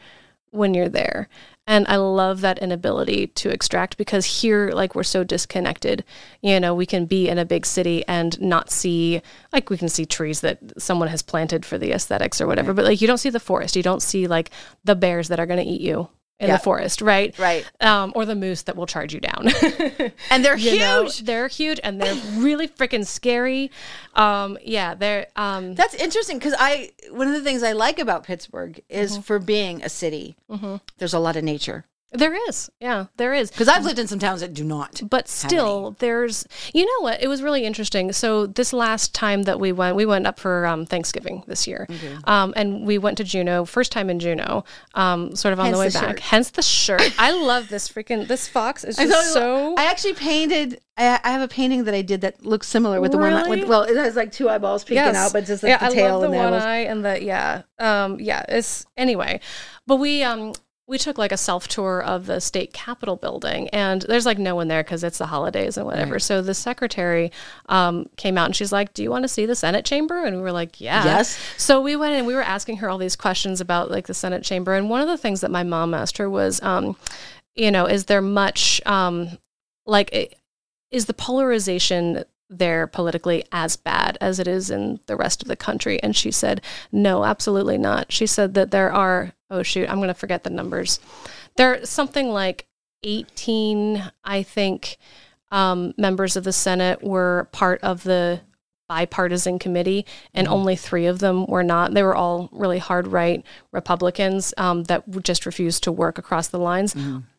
[0.50, 1.28] when you're there.
[1.68, 6.04] And I love that inability to extract because here, like, we're so disconnected.
[6.40, 9.20] You know, we can be in a big city and not see,
[9.52, 12.76] like, we can see trees that someone has planted for the aesthetics or whatever, right.
[12.76, 13.74] but like, you don't see the forest.
[13.74, 14.50] You don't see, like,
[14.84, 16.08] the bears that are going to eat you.
[16.38, 16.56] In Yeah.
[16.56, 17.36] the forest, right?
[17.38, 17.64] Right.
[17.80, 19.48] Um, or the moose that will charge you down.
[20.30, 20.80] And they're huge.
[20.80, 23.70] know, they're huge and they're really freaking scary.
[24.14, 28.24] Um, yeah, they're um, That's interesting because I one of the things I like about
[28.24, 29.22] Pittsburgh is Mm-hmm.
[29.22, 30.36] for being a city.
[30.98, 33.50] There's a lot of nature there is, yeah, there is.
[33.50, 35.02] because I've lived in some towns that do not.
[35.10, 39.58] but still there's you know what it was really interesting so this last time that
[39.60, 41.86] we went we went up for um, thanksgiving this year
[42.24, 45.78] um, and we went to juneau first time in juneau um, sort of on the
[45.78, 49.32] way the back hence the shirt i love this freaking this fox is just thought-
[49.34, 50.80] so I actually painted.
[50.96, 53.50] I, I have a painting that I did that looks similar with the one.
[53.50, 56.06] With, well, it has like two eyeballs peeking out, but just like yeah, the tail
[56.06, 56.62] I love the and the one eyeballs.
[56.62, 58.42] eye and the yeah, um, yeah.
[58.48, 59.40] It's anyway,
[59.86, 60.54] but we um
[60.88, 64.54] we took like a self tour of the state capitol building, and there's like no
[64.54, 66.18] one there because it's the holidays and whatever.
[66.18, 67.32] So the secretary
[67.68, 70.36] um came out and she's like, "Do you want to see the Senate chamber?" And
[70.36, 71.38] we were like, "Yeah." Yes.
[71.56, 74.44] So we went and we were asking her all these questions about like the Senate
[74.44, 76.96] chamber, and one of the things that my mom asked her was, um,
[77.54, 79.38] you know, is there much um
[79.86, 80.36] like
[80.92, 85.56] is the polarization there politically as bad as it is in the rest of the
[85.56, 86.02] country?
[86.02, 86.60] And she said,
[86.92, 88.12] no, absolutely not.
[88.12, 91.00] She said that there are, oh shoot, I'm going to forget the numbers.
[91.56, 92.66] There are something like
[93.02, 94.96] 18, I think,
[95.50, 98.40] um, members of the Senate were part of the
[98.88, 101.92] bipartisan committee, and only three of them were not.
[101.94, 106.58] They were all really hard right Republicans um, that just refused to work across the
[106.58, 106.94] lines.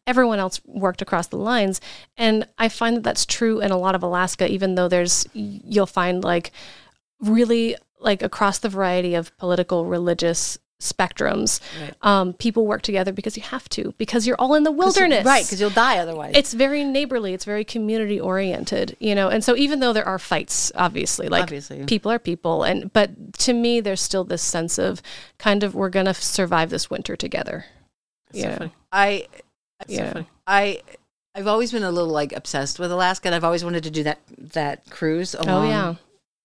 [0.07, 1.79] Everyone else worked across the lines,
[2.17, 4.49] and I find that that's true in a lot of Alaska.
[4.49, 6.51] Even though there's, you'll find like
[7.19, 11.59] really like across the variety of political, religious spectrums,
[12.03, 15.43] um, people work together because you have to because you're all in the wilderness, right?
[15.43, 16.33] Because you'll die otherwise.
[16.35, 20.19] it's very neighborly it's very community oriented you know and so even though there are
[20.19, 21.83] fights obviously like Obviously.
[21.85, 25.01] people are people and but to me there's still this sense of
[25.39, 27.65] kind of we're gonna survive this winter together
[28.31, 29.25] you know I,
[29.87, 30.23] Yeah.
[30.45, 30.81] I,
[31.35, 34.03] I've always been a little like obsessed with Alaska, and I've always wanted to do
[34.03, 35.95] that that cruise oh along yeah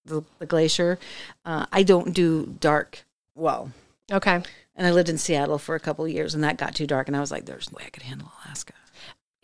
[0.04, 0.98] the, the glacier.
[1.44, 3.72] Uh, I don't do dark well,
[4.10, 4.42] okay
[4.74, 7.08] and I lived in Seattle for a couple of years, and that got too dark,
[7.08, 8.72] and I was like, "There's no way I could handle Alaska."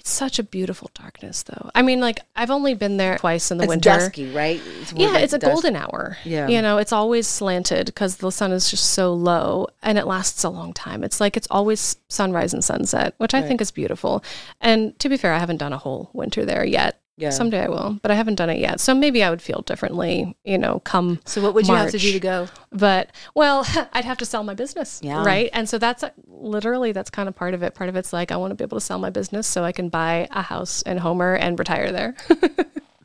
[0.09, 3.67] Such a beautiful darkness though i mean like i've only been there twice in the
[3.67, 3.91] winter.
[3.91, 4.61] it's winter dusky, right?
[4.81, 5.53] It's yeah, like it's a dusk.
[5.53, 6.17] golden hour.
[6.25, 6.49] Yeah.
[6.49, 10.45] You know, it's always slanted because the sun is just so low and it lasts
[10.45, 11.05] a long time.
[11.05, 14.23] It's like it's always sunrise and sunset, which I think is beautiful.
[14.61, 17.01] And to be fair, I haven't done a whole winter there yet.
[17.19, 17.31] Yeah.
[17.31, 18.79] Someday I will, but I haven't done it yet.
[18.81, 21.99] So maybe I would feel differently, you know, come So, what would you have to
[21.99, 22.47] do to go?
[22.71, 25.25] but well, I'd have to sell my business, Yeah.
[25.25, 25.51] right?
[25.53, 27.75] And so that's uh, literally that's kind of part of it.
[27.75, 29.73] Part of it's like I want to be able to sell my business so I
[29.73, 32.14] can buy a house in Homer and retire there.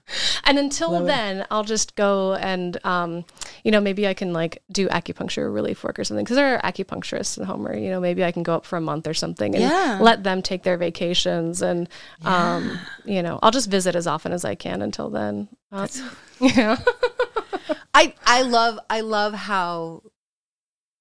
[0.44, 3.26] and until then, I'll just go and um,
[3.64, 6.62] you know maybe I can like do acupuncture relief work or something because there are
[6.72, 7.76] acupuncturists in Homer.
[7.76, 10.00] You know maybe I can go up for a month or something and Yeah.
[10.02, 11.88] let them take their vacations and
[12.26, 15.48] um, you know I'll just visit as often as I can until then.
[15.72, 15.88] Uh,
[16.40, 16.78] yeah.
[17.94, 20.02] I I love I love how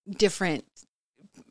[0.08, 0.64] different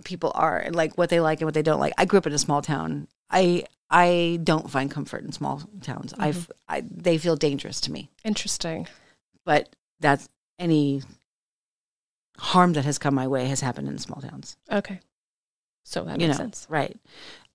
[0.04, 1.94] people are and like what they like and what they don't like.
[1.98, 3.08] I grew up in a small town.
[3.30, 6.14] I I don't find comfort in small towns.
[6.18, 8.10] I've I they feel dangerous to me.
[8.24, 8.88] Interesting.
[9.46, 11.02] But that's any
[12.38, 14.58] harm that has come my way has happened in small towns.
[14.72, 15.00] Okay.
[15.84, 16.66] So that you makes know, sense.
[16.70, 16.98] right?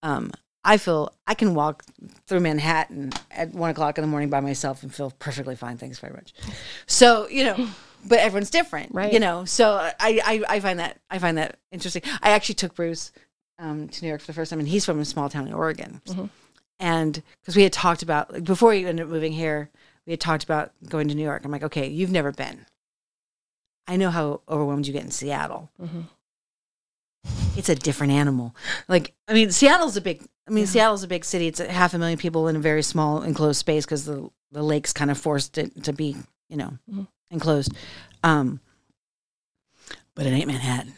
[0.02, 0.30] Um,
[0.64, 1.84] I feel I can walk
[2.26, 5.78] through Manhattan at one o'clock in the morning by myself and feel perfectly fine.
[5.78, 6.34] Thanks very much.
[6.86, 7.68] So you know,
[8.04, 9.12] but everyone's different, Right.
[9.12, 12.02] You know, so I, I I find that I find that interesting.
[12.20, 13.12] I actually took Bruce
[13.58, 15.54] um, to New York for the first time, and he's from a small town in
[15.54, 16.24] Oregon, Mm-hmm.
[16.80, 19.70] and because we had talked about like, before he ended up moving here,
[20.06, 21.44] we had talked about going to New York.
[21.44, 22.66] I'm like, okay, you've never been.
[23.88, 26.00] I know how overwhelmed you get in Seattle Mm-hmm.
[27.56, 28.54] it's a different animal.
[28.88, 30.22] Like, I mean, Seattle's a big.
[30.48, 31.48] I mean, Seattle's a big city.
[31.48, 34.62] It's a half a million people in a very small enclosed space because the the
[34.62, 36.14] lakes kind of forced it to be,
[36.48, 37.08] you know, Mhm.
[37.32, 37.72] enclosed.
[38.22, 38.60] Um,
[40.14, 40.94] but it ain't Manhattan.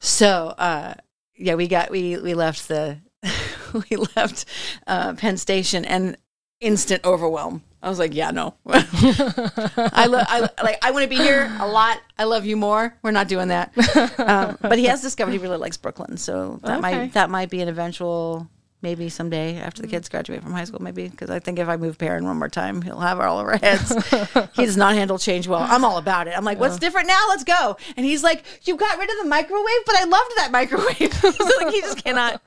[0.00, 0.94] So, uh,
[1.40, 2.98] yeah, we got we we left the
[3.90, 4.44] we left
[4.86, 6.16] uh, Penn Station and
[6.60, 7.62] instant overwhelm.
[7.82, 8.54] I was like, yeah, no.
[8.66, 11.98] I love, I like, I want to be here a lot.
[12.18, 12.94] I love you more.
[13.02, 13.72] We're not doing that.
[14.20, 16.80] Um, but he has discovered he really likes Brooklyn, so that Okay.
[16.80, 18.48] might that might be an eventual
[18.82, 21.76] maybe someday after the kids graduate from high school, maybe because I think if I
[21.76, 23.92] move Perrin one more time, he'll have all over our heads.
[24.54, 25.60] he does not handle change well.
[25.62, 26.36] I'm all about it.
[26.36, 27.26] I'm like, what's different now?
[27.28, 27.76] Let's go.
[27.96, 31.12] And he's like, you got rid of the microwave, but I loved that microwave.
[31.36, 32.40] so like he just cannot.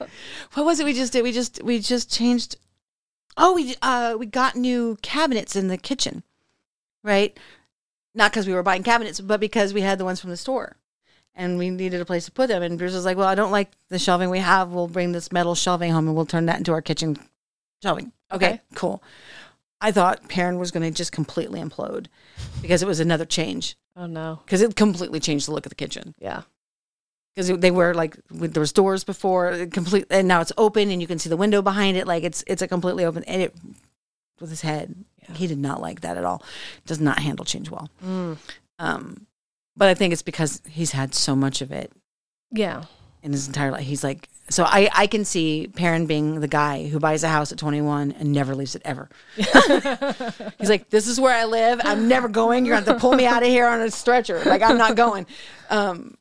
[0.54, 1.24] What was it we just did?
[1.24, 2.58] We just we just changed
[3.38, 6.24] Oh, we uh we got new cabinets in the kitchen,
[7.04, 7.38] right?
[8.14, 10.78] Not because we were buying cabinets, but because we had the ones from the store.
[11.36, 12.62] And we needed a place to put them.
[12.64, 14.70] And Bruce was like, "Well, I don't like the shelving we have.
[14.70, 17.18] We'll bring this metal shelving home, and we'll turn that into our kitchen
[17.82, 18.62] shelving." Okay, Okay.
[18.76, 19.02] cool.
[19.82, 22.08] I thought Perrin was going to just completely implode
[22.62, 24.40] because it was another change Oh no.
[24.46, 26.44] because it completely changed the look of the kitchen Yeah.
[27.36, 31.02] because they were like with- there was doors before complete and now it's open and
[31.02, 33.54] you can see the window behind it like it's it's a completely open and it
[34.40, 34.96] with his head
[35.34, 36.42] he did not like that at all
[36.86, 38.38] does not handle change well Mm.
[38.80, 39.28] um
[39.76, 41.92] but i think it's because he's had so much of it
[42.52, 42.84] Yeah.
[43.22, 46.88] in his entire life he's like so i i can see Perrin being the guy
[46.88, 49.10] who buys a house at 21 and never leaves it ever
[50.60, 53.02] he's like this is where i live i'm never going you're going to have to
[53.02, 55.26] pull me out of here on a stretcher like i'm not going
[55.70, 56.16] um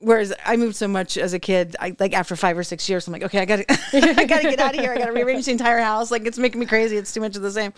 [0.00, 3.06] Whereas I moved so much as a kid, I like after five or six years,
[3.06, 4.92] I'm like, okay, I gotta, I gotta get out of here.
[4.92, 6.10] I gotta rearrange the entire house.
[6.10, 6.98] Like it's making me crazy.
[6.98, 7.72] It's too much of the same.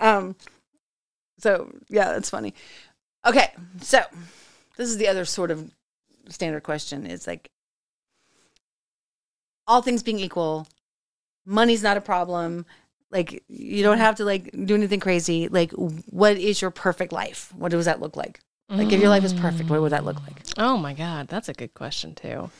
[0.00, 0.36] Um,
[1.38, 2.52] so yeah, that's funny.
[3.26, 4.02] Okay, so
[4.76, 5.70] this is the other sort of
[6.28, 7.50] standard question: is like,
[9.66, 10.66] all things being equal,
[11.46, 12.66] money's not a problem.
[13.10, 15.48] Like you don't have to like do anything crazy.
[15.48, 17.52] Like, what is your perfect life?
[17.56, 18.40] What does that look like?
[18.70, 20.42] Like, if your life is perfect, what would that look like?
[20.56, 22.50] Oh my God, that's a good question too.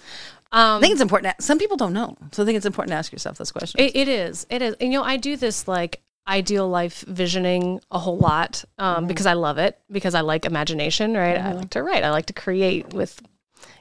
[0.52, 1.36] Um, I think it's important.
[1.36, 3.80] To, some people don't know, so I think it's important to ask yourself this question.
[3.80, 4.46] It, it is.
[4.50, 4.76] It is.
[4.80, 9.26] And, you know, I do this like ideal life visioning a whole lot um, because
[9.26, 11.38] I love it, because I like imagination, right?
[11.38, 13.20] I like to write, I like to create with,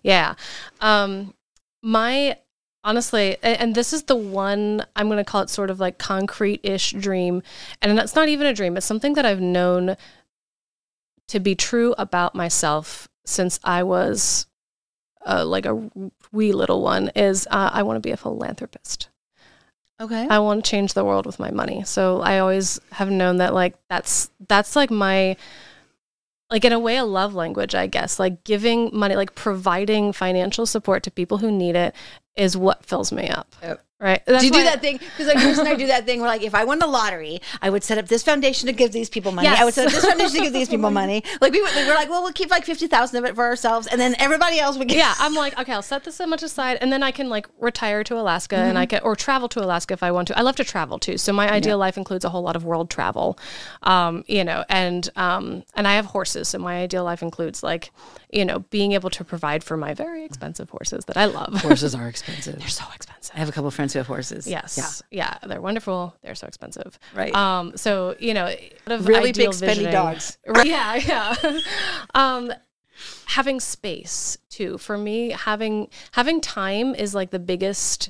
[0.03, 0.35] yeah.
[0.81, 1.33] Um,
[1.81, 2.37] my,
[2.83, 5.97] honestly, a- and this is the one I'm going to call it sort of like
[5.97, 7.43] concrete ish dream.
[7.81, 9.95] And that's not even a dream, it's something that I've known
[11.29, 14.47] to be true about myself since I was
[15.25, 15.89] uh, like a
[16.33, 19.07] wee little one is uh, I want to be a philanthropist.
[19.99, 20.27] Okay.
[20.29, 21.83] I want to change the world with my money.
[21.83, 25.37] So I always have known that like that's that's like my
[26.49, 28.19] like in a way a love language, I guess.
[28.19, 31.95] Like giving money, like providing financial support to people who need it
[32.35, 33.55] is what fills me up.
[33.61, 33.83] Yep.
[33.99, 34.21] Right?
[34.25, 34.97] do you do that thing?
[34.97, 37.39] Because like Bruce and I do that thing where like if I won the lottery,
[37.61, 39.47] I would set up this foundation to give these people money.
[39.47, 39.75] I would Yes.
[39.75, 41.23] set up this foundation to give these people money.
[41.41, 43.87] Like we would, we're like, well, we'll keep like fifty thousand of it for ourselves,
[43.87, 44.97] and then everybody else would get.
[44.97, 47.47] yeah, I'm like, okay, I'll set this so much aside, and then I can like
[47.59, 48.77] retire to Alaska, and Mm-hmm.
[48.77, 50.37] I can or travel to Alaska if I want to.
[50.37, 52.89] I love to travel too, so my ideal life includes a whole lot of world
[52.89, 53.37] travel,
[53.83, 57.91] um, you know, and um, and I have horses, so my ideal life includes like,
[58.31, 61.53] you know, being able to provide for my very expensive horses that I love.
[61.61, 62.57] Horses are expensive.
[62.59, 63.31] They're so expensive.
[63.35, 64.47] I have a couple of friends have horses.
[64.47, 65.37] Yes, yeah.
[65.43, 66.15] they're wonderful.
[66.21, 66.97] They're so expensive.
[67.15, 67.33] Right.
[67.35, 67.77] Um.
[67.77, 68.53] So you know,
[68.87, 70.37] of Really big, spendy visioning- dogs.
[70.47, 71.59] Right, yeah, yeah.
[72.15, 72.53] um,
[73.25, 74.77] having space too.
[74.77, 78.09] For me, having having time is like the biggest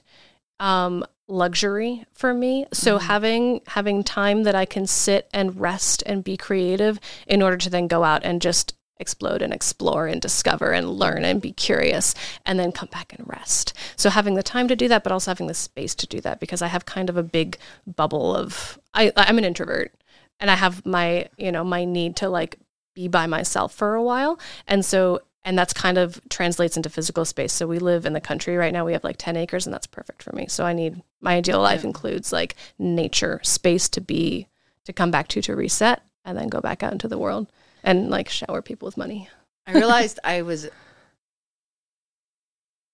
[0.59, 6.23] um luxury for me so having having time that i can sit and rest and
[6.23, 10.71] be creative in order to then go out and just explode and explore and discover
[10.71, 12.13] and learn and be curious
[12.45, 13.73] and then come back and rest.
[13.95, 16.39] So having the time to do that but also having the space to do that
[16.39, 19.93] because i have kind of a big bubble of i i'm an introvert
[20.39, 22.59] and i have my you know my need to like
[22.93, 24.39] be by myself for a while.
[24.67, 27.51] And so and that's kind of translates into physical space.
[27.51, 29.87] So we live in the country right now we have like 10 acres and that's
[29.87, 30.47] perfect for me.
[30.47, 34.47] So i need my ideal life includes like nature space to be
[34.85, 37.47] to come back to to reset and then go back out into the world
[37.83, 39.27] and like shower people with money
[39.67, 40.63] I realized I was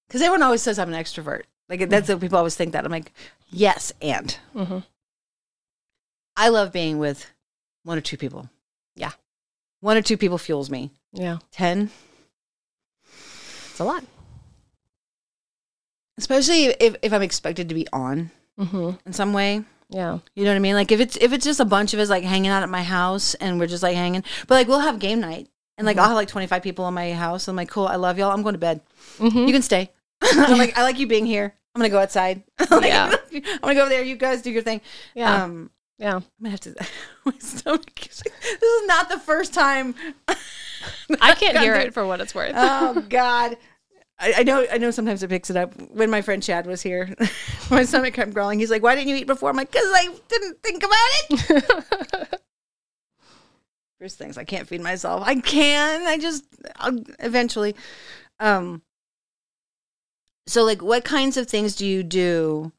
[0.08, 1.44] because everyone always says I'm an extrovert.
[1.68, 2.84] Like that's what people always think that.
[2.86, 3.12] I'm like,
[3.50, 4.84] yes, and Mhm.
[6.36, 7.26] I love being with
[7.84, 8.50] one or two people.
[8.96, 9.12] Yeah.
[9.82, 10.92] one or two people fuels me.
[11.14, 11.90] yeah Ten,
[13.04, 14.04] it's a lot
[16.18, 18.30] especially if if I'm expected to be on
[18.60, 18.92] mm-hmm.
[19.06, 19.64] in some way.
[19.90, 20.76] Yeah You know what I mean?
[20.76, 22.84] Like if it's if it's just a bunch of us like hanging out at my
[22.84, 26.08] house and we're just like hanging, but like we'll have game night and like I'll
[26.08, 27.48] have like 25 people in my house.
[27.48, 28.32] I'm like, cool, I love y'all.
[28.32, 28.82] I'm going to bed.
[29.18, 29.48] Mhm.
[29.48, 29.92] You can stay.
[30.22, 31.54] I'm like, I like you being here.
[31.76, 32.44] I'm gonna go outside.
[32.72, 33.16] Like, Yeah.
[33.34, 34.04] I'm gonna go over there.
[34.04, 34.82] You guys do your thing.
[35.16, 36.76] yeah Um, yeah I'm gonna have to.
[37.26, 38.08] My stomach.
[38.10, 39.96] is this is not the first time.
[41.22, 43.58] i can't hear it for what it's worth Oh God.
[44.20, 44.65] I, I know.
[44.72, 44.91] I know.
[44.91, 45.74] Sometimes it picks it up.
[45.91, 47.15] When my friend Chad was here,
[47.72, 48.59] my stomach kept growling.
[48.59, 50.97] He's like, "Why didn't you eat before?" I'm like, "Cause I didn't think about
[51.30, 52.39] it."
[53.99, 55.24] First things, I can't feed myself.
[55.26, 56.05] I can.
[56.05, 56.43] I just
[56.76, 57.76] I'll, eventually.
[58.39, 58.82] Um.
[60.47, 62.72] So, like, what kinds of things do you do?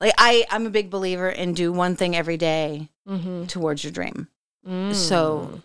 [0.00, 3.46] Like, I I'm a big believer in do one thing every day mm-hmm.
[3.46, 4.28] towards your dream.
[4.66, 4.94] Mm.
[4.94, 5.60] So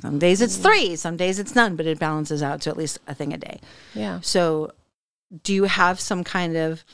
[0.00, 2.98] some days it's three, some days it's none, but it balances out to at least
[3.06, 3.60] a thing a day.
[3.94, 4.72] yeah So,
[5.42, 6.84] do you have some kind of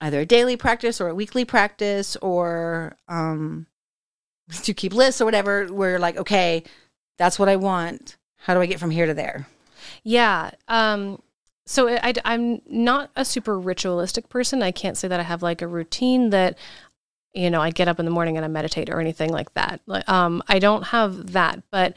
[0.00, 3.66] either a daily practice or a weekly practice, or um,
[4.64, 5.66] you keep lists or whatever?
[5.66, 6.64] Where you're like, okay,
[7.18, 8.16] that's what I want.
[8.36, 9.46] How do I get from here to there?
[10.04, 10.52] Yeah.
[10.68, 11.20] Um,
[11.66, 14.62] so I, am not a super ritualistic person.
[14.62, 16.56] I can't say that I have like a routine that,
[17.34, 19.82] you know, I get up in the morning and I meditate or anything like that.
[20.06, 21.94] Um, I don't have that, but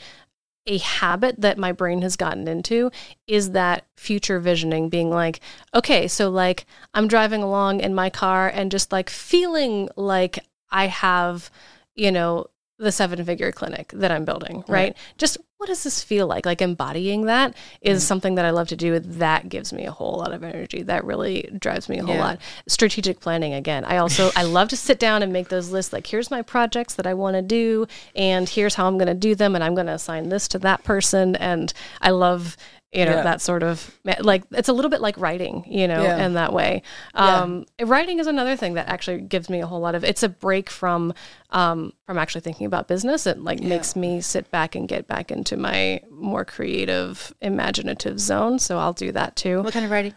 [0.67, 2.91] a habit that my brain has gotten into
[3.27, 5.39] is that future visioning being like
[5.73, 10.37] okay so like i'm driving along in my car and just like feeling like
[10.69, 11.49] i have
[11.95, 12.45] you know
[12.81, 14.69] the seven figure clinic that I'm building, right?
[14.69, 14.97] right?
[15.17, 16.43] Just what does this feel like?
[16.43, 18.07] Like embodying that is mm.
[18.07, 18.97] something that I love to do.
[18.97, 20.81] That gives me a whole lot of energy.
[20.81, 22.23] That really drives me a whole yeah.
[22.23, 22.39] lot.
[22.67, 23.85] Strategic planning again.
[23.85, 26.95] I also I love to sit down and make those lists like here's my projects
[26.95, 27.85] that I want to do
[28.15, 30.59] and here's how I'm going to do them and I'm going to assign this to
[30.59, 32.57] that person and I love
[32.91, 33.23] you know yeah.
[33.23, 36.25] that sort of like it's a little bit like writing you know yeah.
[36.25, 36.81] in that way
[37.13, 37.85] um, yeah.
[37.87, 40.69] writing is another thing that actually gives me a whole lot of it's a break
[40.69, 41.13] from
[41.51, 45.31] um, from actually thinking about business it like makes me sit back and get back
[45.31, 50.13] into my more creative imaginative zone so i'll do that too what kind of writing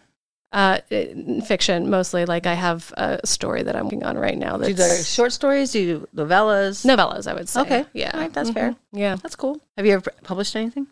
[0.55, 0.79] uh,
[1.45, 2.25] fiction mostly.
[2.27, 4.57] Like I have a story that I'm working on right now.
[4.57, 5.73] That's do you short stories?
[5.73, 6.87] Do you novellas?
[6.87, 7.61] Novellas, I would say.
[7.63, 8.59] Okay, yeah, right, that's mm-hmm.
[8.59, 8.77] fair.
[8.93, 9.61] Yeah, that's cool.
[9.77, 10.87] Have you ever published anything?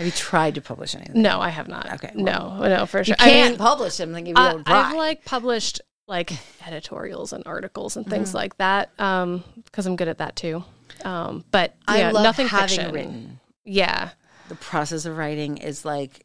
[0.00, 1.20] Have you tried to publish anything?
[1.20, 1.92] No, I have not.
[1.92, 2.12] Okay.
[2.14, 3.12] Well, no, no, for sure.
[3.12, 4.80] You can't I mean, publish them if you don't try.
[4.80, 6.32] I've like published like
[6.66, 8.38] editorials and articles and things mm-hmm.
[8.38, 10.64] like that um, because I'm good at that too.
[11.04, 12.94] Um, but yeah, I love nothing having fiction.
[12.94, 13.40] written.
[13.66, 14.08] Yeah.
[14.48, 16.24] The process of writing is like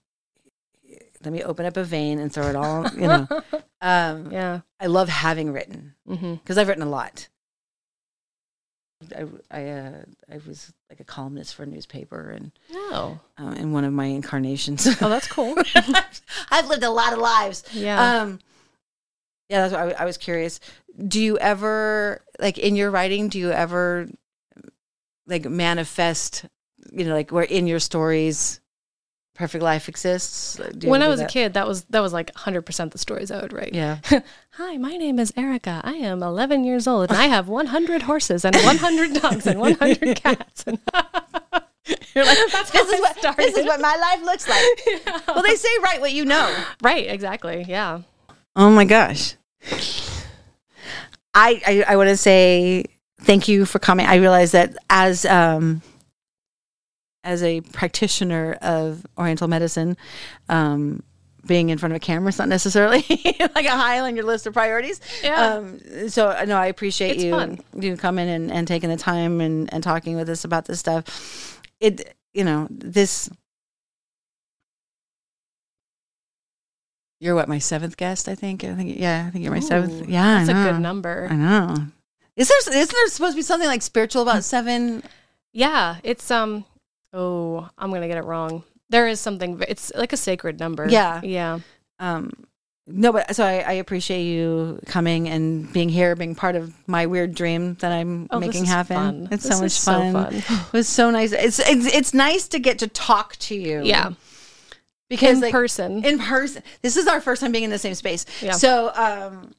[1.25, 3.27] let me open up a vein and throw it all, you know.
[3.81, 4.61] Um, yeah.
[4.79, 6.59] I love having written because mm-hmm.
[6.59, 7.27] I've written a lot.
[9.15, 13.71] I I, uh, I was like a columnist for a newspaper and oh uh, in
[13.71, 14.87] one of my incarnations.
[15.01, 15.55] Oh, that's cool.
[16.51, 17.63] I've lived a lot of lives.
[17.73, 18.21] Yeah.
[18.21, 18.39] Um,
[19.49, 20.59] yeah, that's why I, I was curious.
[21.07, 23.27] Do you ever like in your writing?
[23.29, 24.07] Do you ever
[25.27, 26.45] like manifest?
[26.91, 28.61] You know, like where in your stories
[29.35, 30.57] Perfect Life exists?
[30.83, 31.29] When I was that?
[31.29, 33.73] a kid, that was that was like 100% the stories I would write.
[33.73, 33.99] Yeah.
[34.51, 35.81] Hi, my name is Erica.
[35.83, 40.15] I am 11 years old and I have 100 horses and 100 dogs and 100
[40.23, 40.63] cats.
[40.65, 40.79] And
[42.15, 44.63] You're like, this is what this is what my life looks like.
[44.87, 45.19] Yeah.
[45.27, 46.55] Well, they say write what you know.
[46.81, 47.65] Right, exactly.
[47.67, 48.01] Yeah.
[48.55, 49.35] Oh my gosh.
[51.33, 52.85] I I, I want to say
[53.21, 54.05] thank you for coming.
[54.05, 55.81] I realize that as um
[57.25, 59.97] as a practitioner of Oriental medicine,
[60.47, 61.03] um,
[61.45, 63.03] being in front of a camera is not necessarily
[63.55, 65.01] like a high on your list of priorities.
[65.23, 65.55] Yeah.
[65.55, 67.59] Um, so no, I appreciate it's you fun.
[67.77, 71.61] you coming and, and taking the time and, and talking with us about this stuff.
[71.79, 73.29] It you know this.
[77.19, 78.63] You're what my seventh guest, I think.
[78.63, 80.09] I think yeah, I think you're my Ooh, seventh.
[80.09, 81.27] Yeah, that's a good number.
[81.29, 81.75] I know.
[82.35, 85.03] Is there isn't there supposed to be something like spiritual about seven?
[85.53, 86.65] Yeah, it's um
[87.15, 88.63] Oh, I'm gonna get it wrong.
[88.89, 89.61] There is something.
[89.67, 90.87] It's like a sacred number.
[90.87, 91.59] Yeah, yeah.
[91.97, 92.31] Um,
[92.87, 97.07] no, but so I, I, appreciate you coming and being here, being part of my
[97.07, 98.95] weird dream that I'm oh, making happen.
[98.95, 99.27] Fun.
[99.31, 99.79] It's this so much
[100.13, 100.33] fun.
[100.33, 100.59] So fun.
[100.67, 101.31] it was so nice.
[101.31, 103.81] It's, it's it's nice to get to talk to you.
[103.83, 104.11] Yeah.
[105.09, 107.95] Because in like, person, in person, this is our first time being in the same
[107.95, 108.25] space.
[108.41, 108.51] Yeah.
[108.53, 109.53] So, um,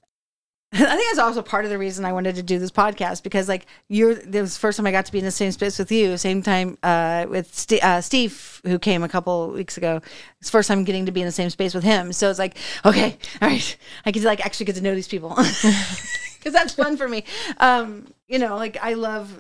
[0.81, 3.49] I think that's also part of the reason I wanted to do this podcast because,
[3.49, 5.79] like, you're this was the first time I got to be in the same space
[5.79, 10.03] with you, same time uh, with St- uh, Steve, who came a couple weeks ago.
[10.41, 12.13] It's first time getting to be in the same space with him.
[12.13, 15.31] So it's like, okay, all right, I to like actually get to know these people
[15.37, 17.25] because that's fun for me.
[17.57, 19.35] Um, you know, like I love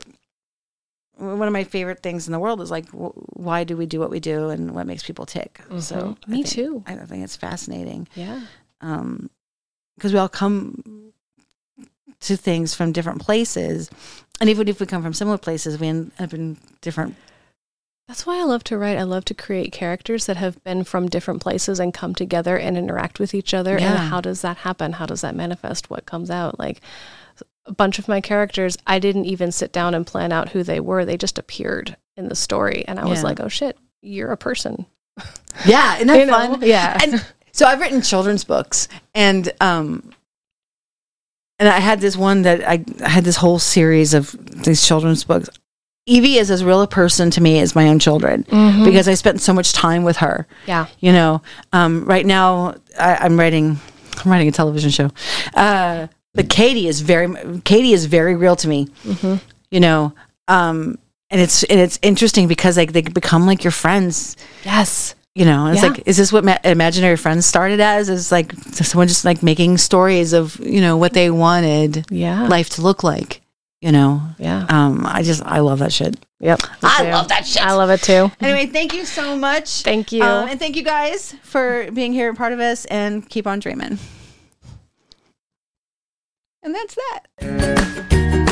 [1.18, 4.00] one of my favorite things in the world is like w- why do we do
[4.00, 5.60] what we do and what makes people tick.
[5.64, 5.80] Mm-hmm.
[5.80, 6.82] So me I think, too.
[6.86, 8.08] I think it's fascinating.
[8.14, 8.40] Yeah.
[8.80, 9.28] Um,
[9.96, 11.12] because we all come
[12.20, 13.90] to things from different places.
[14.40, 17.16] And even if we come from similar places, we end up in different.
[18.08, 18.98] That's why I love to write.
[18.98, 22.76] I love to create characters that have been from different places and come together and
[22.78, 23.78] interact with each other.
[23.78, 23.90] Yeah.
[23.90, 24.92] And how does that happen?
[24.92, 25.90] How does that manifest?
[25.90, 26.58] What comes out?
[26.58, 26.80] Like
[27.66, 30.78] a bunch of my characters, I didn't even sit down and plan out who they
[30.78, 31.04] were.
[31.04, 32.84] They just appeared in the story.
[32.86, 34.86] And I was like, oh shit, you're a person.
[35.64, 36.32] Yeah, isn't that You know?
[36.32, 36.62] fun?
[36.62, 36.98] Yeah.
[37.02, 40.12] And so I've written children's books, and um,
[41.58, 44.32] and I had this one that I, I had this whole series of
[44.64, 45.48] these children's books.
[46.08, 48.84] Evie is as real a person to me as my own children Mhm.
[48.84, 50.46] because I spent so much time with her.
[50.66, 50.86] Yeah.
[51.00, 51.42] You know,
[51.72, 53.78] um, right now I, I'm writing,
[54.24, 55.10] I'm writing a television show,
[55.54, 57.28] uh, but Katie is very,
[57.64, 58.86] Katie is very real to me.
[59.04, 59.36] Mm-hmm.
[59.70, 60.12] You know,
[60.46, 60.98] um,
[61.28, 64.36] and it's and it's interesting because like they become like your friends.
[64.64, 65.16] Yes.
[65.36, 65.88] You know, it's Yeah.
[65.90, 68.08] like, is this what ma- imaginary friends started as?
[68.08, 72.46] Is like someone just like making stories of you know what they wanted Yeah.
[72.48, 73.42] life to look like.
[73.82, 74.64] You know, Yeah.
[74.70, 76.16] um, I just I love that shit.
[76.40, 76.62] Yep.
[76.82, 77.10] I too.
[77.10, 77.62] love that shit.
[77.62, 78.32] I love it too.
[78.40, 79.82] Anyway, thank you so much.
[79.82, 80.22] Thank you.
[80.22, 83.58] Um, and thank you guys for being here and part of us and keep on
[83.58, 83.98] dreaming.
[86.62, 86.96] And that's
[87.40, 88.42] that.